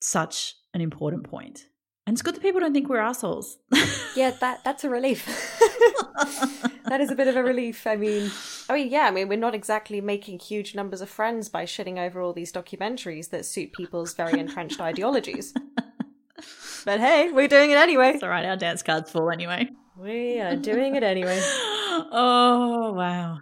Such 0.00 0.54
an 0.74 0.80
important 0.80 1.24
point. 1.24 1.66
And 2.06 2.14
it's 2.14 2.22
good 2.22 2.34
that 2.34 2.40
people 2.40 2.60
don't 2.60 2.72
think 2.72 2.88
we're 2.88 2.98
assholes. 2.98 3.58
yeah, 4.16 4.30
that 4.40 4.64
that's 4.64 4.82
a 4.82 4.88
relief. 4.88 5.26
that 6.86 7.00
is 7.00 7.10
a 7.10 7.14
bit 7.14 7.28
of 7.28 7.36
a 7.36 7.42
relief. 7.42 7.86
I 7.86 7.96
mean, 7.96 8.30
I 8.70 8.74
mean, 8.74 8.90
yeah, 8.90 9.02
I 9.02 9.10
mean, 9.10 9.28
we're 9.28 9.36
not 9.38 9.54
exactly 9.54 10.00
making 10.00 10.38
huge 10.38 10.74
numbers 10.74 11.02
of 11.02 11.10
friends 11.10 11.50
by 11.50 11.66
shitting 11.66 11.98
over 11.98 12.22
all 12.22 12.32
these 12.32 12.50
documentaries 12.50 13.28
that 13.28 13.44
suit 13.44 13.74
people's 13.74 14.14
very 14.14 14.38
entrenched 14.40 14.80
ideologies. 14.80 15.52
But 16.84 17.00
hey, 17.00 17.30
we're 17.32 17.48
doing 17.48 17.70
it 17.70 17.76
anyway. 17.76 18.12
It's 18.14 18.22
all 18.22 18.30
right. 18.30 18.46
Our 18.46 18.56
dance 18.56 18.82
card's 18.82 19.10
full 19.10 19.30
anyway. 19.30 19.68
We 19.98 20.40
are 20.40 20.56
doing 20.56 20.94
it 20.94 21.02
anyway. 21.02 21.38
oh 21.42 22.94
wow. 22.96 23.38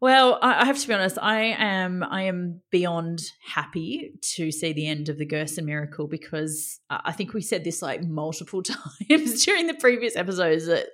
Well, 0.00 0.38
I 0.40 0.64
have 0.64 0.78
to 0.78 0.88
be 0.88 0.94
honest. 0.94 1.18
I 1.20 1.54
am 1.58 2.02
I 2.02 2.22
am 2.22 2.62
beyond 2.70 3.20
happy 3.46 4.12
to 4.36 4.50
see 4.50 4.72
the 4.72 4.88
end 4.88 5.10
of 5.10 5.18
the 5.18 5.26
Gerson 5.26 5.66
miracle 5.66 6.06
because 6.06 6.80
I 6.88 7.12
think 7.12 7.34
we 7.34 7.42
said 7.42 7.64
this 7.64 7.82
like 7.82 8.02
multiple 8.02 8.62
times 9.10 9.44
during 9.44 9.66
the 9.66 9.74
previous 9.74 10.16
episodes 10.16 10.66
that 10.66 10.86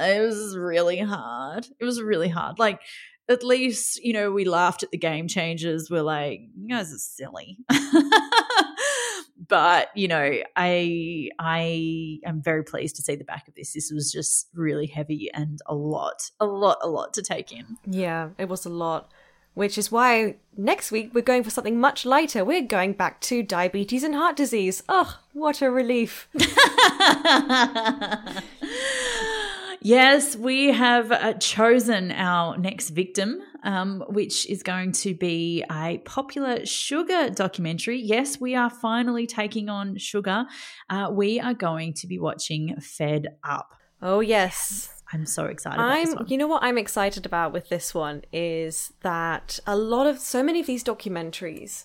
it 0.00 0.20
was 0.20 0.56
really 0.56 0.98
hard. 0.98 1.66
It 1.78 1.84
was 1.84 2.00
really 2.00 2.28
hard. 2.28 2.58
Like 2.58 2.80
at 3.28 3.44
least 3.44 4.02
you 4.02 4.14
know 4.14 4.32
we 4.32 4.46
laughed 4.46 4.82
at 4.82 4.92
the 4.92 4.98
game 4.98 5.28
changers. 5.28 5.88
We're 5.90 6.00
like, 6.00 6.40
you 6.56 6.74
guys 6.74 6.90
are 6.90 6.98
silly. 6.98 7.58
but 9.46 9.88
you 9.94 10.08
know, 10.08 10.40
I 10.56 11.30
I 11.38 12.18
am 12.24 12.42
very 12.42 12.64
pleased 12.64 12.96
to 12.96 13.02
see 13.02 13.14
the 13.16 13.24
back 13.24 13.46
of 13.48 13.54
this. 13.54 13.72
This 13.74 13.90
was 13.92 14.10
just 14.10 14.48
really 14.54 14.86
heavy 14.86 15.30
and 15.32 15.60
a 15.66 15.74
lot, 15.74 16.30
a 16.40 16.46
lot, 16.46 16.78
a 16.82 16.88
lot 16.88 17.14
to 17.14 17.22
take 17.22 17.52
in. 17.52 17.78
Yeah, 17.86 18.30
it 18.38 18.48
was 18.48 18.66
a 18.66 18.70
lot. 18.70 19.10
Which 19.54 19.76
is 19.76 19.90
why 19.90 20.36
next 20.56 20.92
week 20.92 21.10
we're 21.12 21.20
going 21.20 21.42
for 21.42 21.50
something 21.50 21.80
much 21.80 22.06
lighter. 22.06 22.44
We're 22.44 22.62
going 22.62 22.92
back 22.92 23.20
to 23.22 23.42
diabetes 23.42 24.04
and 24.04 24.14
heart 24.14 24.36
disease. 24.36 24.84
Oh, 24.88 25.18
what 25.32 25.60
a 25.62 25.70
relief. 25.70 26.28
Yes, 29.80 30.36
we 30.36 30.72
have 30.72 31.12
uh, 31.12 31.34
chosen 31.34 32.10
our 32.10 32.58
next 32.58 32.90
victim, 32.90 33.40
um, 33.62 34.04
which 34.08 34.48
is 34.48 34.62
going 34.62 34.92
to 34.92 35.14
be 35.14 35.64
a 35.70 35.98
popular 35.98 36.64
sugar 36.64 37.30
documentary. 37.30 38.00
Yes, 38.00 38.40
we 38.40 38.54
are 38.54 38.70
finally 38.70 39.26
taking 39.26 39.68
on 39.68 39.96
sugar. 39.96 40.46
Uh, 40.88 41.08
we 41.12 41.40
are 41.40 41.54
going 41.54 41.94
to 41.94 42.06
be 42.06 42.18
watching 42.18 42.76
Fed 42.80 43.28
Up. 43.42 43.70
Oh, 44.00 44.20
yes. 44.20 44.94
I'm 45.12 45.24
so 45.24 45.46
excited. 45.46 45.80
I'm, 45.80 46.26
you 46.26 46.36
know 46.36 46.46
what 46.46 46.62
I'm 46.62 46.76
excited 46.76 47.24
about 47.24 47.52
with 47.52 47.68
this 47.70 47.94
one 47.94 48.22
is 48.32 48.92
that 49.00 49.58
a 49.66 49.74
lot 49.74 50.06
of 50.06 50.18
so 50.18 50.42
many 50.42 50.60
of 50.60 50.66
these 50.66 50.84
documentaries 50.84 51.84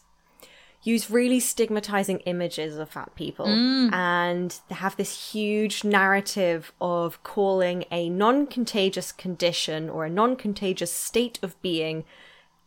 use 0.84 1.10
really 1.10 1.40
stigmatizing 1.40 2.20
images 2.20 2.78
of 2.78 2.90
fat 2.90 3.14
people 3.16 3.46
mm. 3.46 3.92
and 3.94 4.60
they 4.70 4.76
have 4.76 4.96
this 4.98 5.32
huge 5.32 5.84
narrative 5.84 6.74
of 6.82 7.24
calling 7.24 7.86
a 7.92 8.10
non-contagious 8.10 9.12
condition 9.12 9.90
or 9.90 10.06
a 10.06 10.10
non-contagious 10.10 10.92
state 10.92 11.40
of 11.42 11.60
being 11.62 12.04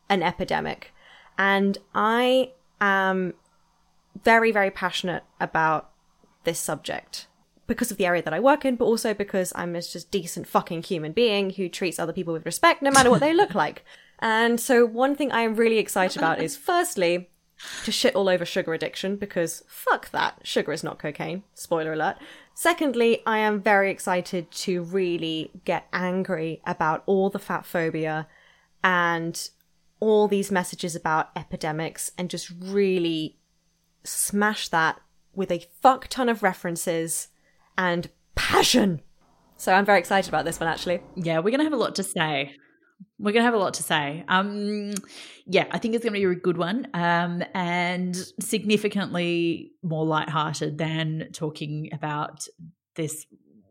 an 0.09 0.23
epidemic 0.23 0.93
and 1.37 1.79
i 1.95 2.51
am 2.81 3.35
very 4.25 4.51
very 4.51 4.71
passionate 4.71 5.25
about 5.41 5.91
this 6.45 6.59
subject 6.59 7.27
because 7.67 7.91
of 7.91 7.97
the 7.97 8.07
area 8.07 8.23
that 8.23 8.33
I 8.33 8.41
work 8.41 8.65
in, 8.65 8.77
but 8.77 8.85
also 8.85 9.13
because 9.13 9.53
I'm 9.55 9.75
a 9.75 9.83
just 9.83 10.11
decent 10.11 10.47
fucking 10.47 10.85
human 10.85 11.13
being 11.13 11.51
who 11.51 11.69
treats 11.69 11.99
other 11.99 12.13
people 12.13 12.33
with 12.33 12.47
respect 12.47 12.83
no 12.83 12.91
matter 12.91 13.11
what 13.11 13.21
they 13.21 13.35
look 13.35 13.55
like. 13.67 13.85
And 14.21 14.59
so 14.59 14.87
one 14.87 15.15
thing 15.15 15.33
I 15.33 15.43
am 15.43 15.57
really 15.57 15.79
excited 15.79 16.17
about 16.17 16.41
is 16.41 16.57
firstly, 16.71 17.29
to 17.85 17.93
shit 17.93 18.15
all 18.15 18.29
over 18.29 18.45
sugar 18.45 18.75
addiction 18.75 19.17
because 19.17 19.63
fuck 19.67 20.11
that. 20.11 20.41
Sugar 20.43 20.73
is 20.73 20.85
not 20.85 20.99
cocaine. 20.99 21.43
Spoiler 21.55 21.93
alert. 21.93 22.17
Secondly, 22.55 23.23
I 23.27 23.39
am 23.39 23.61
very 23.61 23.91
excited 23.91 24.51
to 24.51 24.83
really 24.83 25.51
get 25.65 25.87
angry 25.93 26.61
about 26.67 27.03
all 27.07 27.31
the 27.31 27.39
fat 27.39 27.67
phobia 27.67 28.27
and 28.85 29.51
all 30.01 30.29
these 30.29 30.51
messages 30.51 30.95
about 30.95 31.31
epidemics 31.37 32.13
and 32.19 32.31
just 32.31 32.51
really 32.61 33.39
smash 34.05 34.69
that 34.69 35.01
with 35.35 35.51
a 35.51 35.67
fuck 35.81 36.09
ton 36.09 36.29
of 36.29 36.43
references 36.43 37.29
and 37.77 38.11
passion. 38.35 39.01
So 39.57 39.73
I'm 39.73 39.85
very 39.87 39.99
excited 39.99 40.29
about 40.29 40.45
this 40.45 40.61
one 40.61 40.69
actually. 40.69 41.01
Yeah, 41.15 41.39
we're 41.39 41.51
going 41.51 41.59
to 41.59 41.65
have 41.65 41.73
a 41.73 41.77
lot 41.77 41.95
to 41.97 42.03
say. 42.03 42.55
We're 43.19 43.33
going 43.33 43.43
to 43.43 43.47
have 43.47 43.55
a 43.55 43.59
lot 43.59 43.75
to 43.75 43.83
say. 43.83 44.25
Um, 44.29 44.93
yeah, 45.47 45.67
I 45.71 45.79
think 45.79 45.95
it's 45.95 46.05
going 46.05 46.13
to 46.13 46.21
be 46.21 46.25
a 46.25 46.35
good 46.35 46.59
one 46.59 46.89
um, 46.93 47.43
and 47.55 48.15
significantly 48.41 49.73
more 49.83 50.05
lighthearted 50.05 50.77
than 50.77 51.29
talking 51.33 51.89
about 51.93 52.47
this 52.95 53.27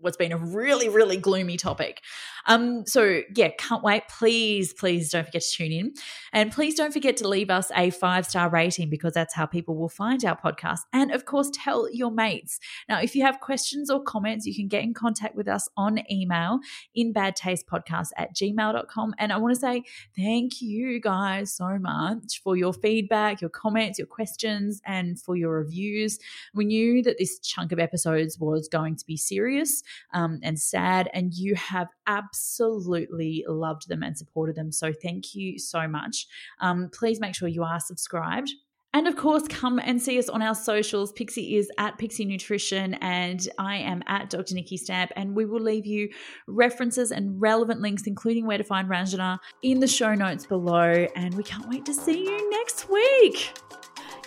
what's 0.06 0.18
been 0.18 0.32
a 0.32 0.38
really, 0.38 0.88
really 0.88 1.18
gloomy 1.18 1.58
topic. 1.58 2.02
Um, 2.46 2.86
so 2.86 3.22
yeah, 3.36 3.50
can't 3.58 3.84
wait. 3.84 4.04
Please, 4.08 4.74
please 4.74 5.10
don't 5.10 5.26
forget 5.26 5.42
to 5.42 5.50
tune 5.50 5.72
in. 5.72 5.94
And 6.32 6.52
please 6.52 6.76
don't 6.76 6.92
forget 6.92 7.18
to 7.18 7.28
leave 7.28 7.50
us 7.50 7.72
a 7.76 7.90
five 7.90 8.26
star 8.26 8.50
rating 8.50 8.90
because 8.90 9.14
that's 9.14 9.34
how 9.34 9.46
people 9.46 9.76
will 9.76 9.90
find 9.90 10.24
our 10.26 10.40
podcast. 10.40 10.82
And 10.94 11.12
of 11.12 11.26
course, 11.26 11.50
tell 11.54 11.92
your 11.94 12.12
mates. 12.12 12.60
Now, 12.88 13.00
if 13.02 13.16
you 13.16 13.24
have 13.24 13.40
questions 13.40 13.90
or 13.90 14.04
comments, 14.04 14.46
you 14.46 14.56
can 14.56 14.68
get 14.68 14.84
in 14.84 14.94
contact 14.94 15.36
with 15.36 15.48
us 15.48 15.68
on 15.78 16.00
email 16.12 16.60
in 16.94 17.14
badtastepodcast 17.14 18.10
at 18.18 18.36
gmail.com. 18.36 19.16
And 19.18 19.32
I 19.32 19.38
want 19.38 19.54
to 19.54 19.60
say 19.60 19.84
thank 20.16 20.62
you 20.62 21.00
guys 21.00 21.54
so 21.54 21.78
much 21.80 22.42
for 22.44 22.56
your 22.56 22.74
feedback, 22.74 23.42
your 23.42 23.50
comments, 23.50 23.98
your 23.98 24.08
questions, 24.08 24.82
and 24.86 25.20
for 25.20 25.36
your 25.36 25.52
reviews. 25.52 26.20
We 26.54 26.66
knew 26.66 27.02
that 27.04 27.18
this 27.18 27.40
chunk 27.40 27.72
of 27.72 27.80
episodes 27.80 28.40
was 28.40 28.68
going 28.68 28.96
to 28.98 29.06
be 29.06 29.18
serious 29.18 29.84
um, 30.14 30.40
and 30.44 30.60
sad, 30.60 31.10
and 31.14 31.34
you 31.34 31.56
have 31.56 31.88
absolutely 32.36 33.46
loved 33.48 33.88
them 33.88 34.04
and 34.04 34.18
supported 34.18 34.56
them. 34.56 34.72
So 34.72 34.94
thank 34.94 35.36
you 35.36 35.58
so 35.58 35.88
much. 35.88 36.28
Um, 36.60 36.90
please 36.92 37.20
make 37.20 37.36
sure 37.36 37.48
you 37.48 37.64
are 37.64 37.80
subscribed. 37.80 38.52
And 38.94 39.10
of 39.10 39.18
course, 39.18 39.44
come 39.50 39.78
and 39.80 40.02
see 40.02 40.18
us 40.18 40.30
on 40.30 40.42
our 40.42 40.56
socials. 40.56 41.12
Pixie 41.12 41.58
is 41.58 41.70
at 41.78 41.98
Pixie 41.98 42.24
Nutrition, 42.24 42.94
and 42.96 43.46
I 43.60 43.76
am 43.76 44.02
at 44.08 44.30
Dr. 44.30 44.56
Nikki 44.56 44.78
Stamp. 44.78 45.12
And 45.18 45.36
we 45.36 45.46
will 45.46 45.60
leave 45.60 45.86
you 45.86 46.08
references 46.48 47.12
and 47.12 47.42
relevant 47.42 47.82
links, 47.82 48.04
including 48.08 48.46
where 48.46 48.58
to 48.58 48.64
find 48.64 48.88
Ranjana, 48.88 49.40
in 49.64 49.82
the 49.82 49.88
show 49.88 50.16
notes 50.16 50.46
below. 50.46 51.08
And 51.18 51.34
we 51.34 51.44
can't 51.44 51.68
wait 51.68 51.84
to 51.86 51.94
see 51.94 52.24
you 52.24 52.50
next 52.52 52.90
week. 52.90 53.54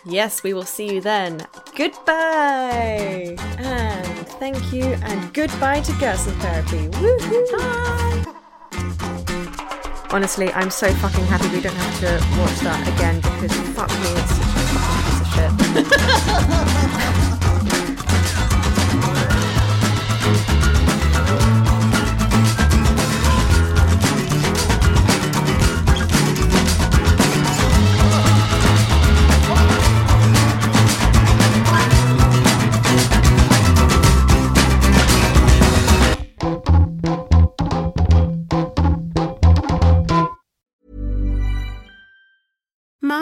Yes, 0.05 0.43
we 0.43 0.55
will 0.55 0.65
see 0.65 0.95
you 0.95 1.01
then. 1.01 1.47
Goodbye! 1.77 3.37
And 3.59 4.29
thank 4.39 4.73
you, 4.73 4.85
and 4.85 5.35
goodbye 5.35 5.81
to 5.81 5.93
Gerson 5.99 6.35
Therapy. 6.41 6.89
Woohoo! 6.99 7.59
Bye! 7.59 8.25
Honestly, 10.11 10.51
I'm 10.53 10.71
so 10.71 10.91
fucking 10.95 11.25
happy 11.27 11.49
we 11.55 11.61
don't 11.61 11.75
have 11.75 12.01
to 12.01 12.41
watch 12.41 12.59
that 12.61 12.89
again 12.95 13.17
because 13.17 13.53
fuck 13.77 13.91
me, 13.91 14.09
it's 14.17 14.35
such 14.37 14.47
a 14.47 14.69
fucking 14.73 15.18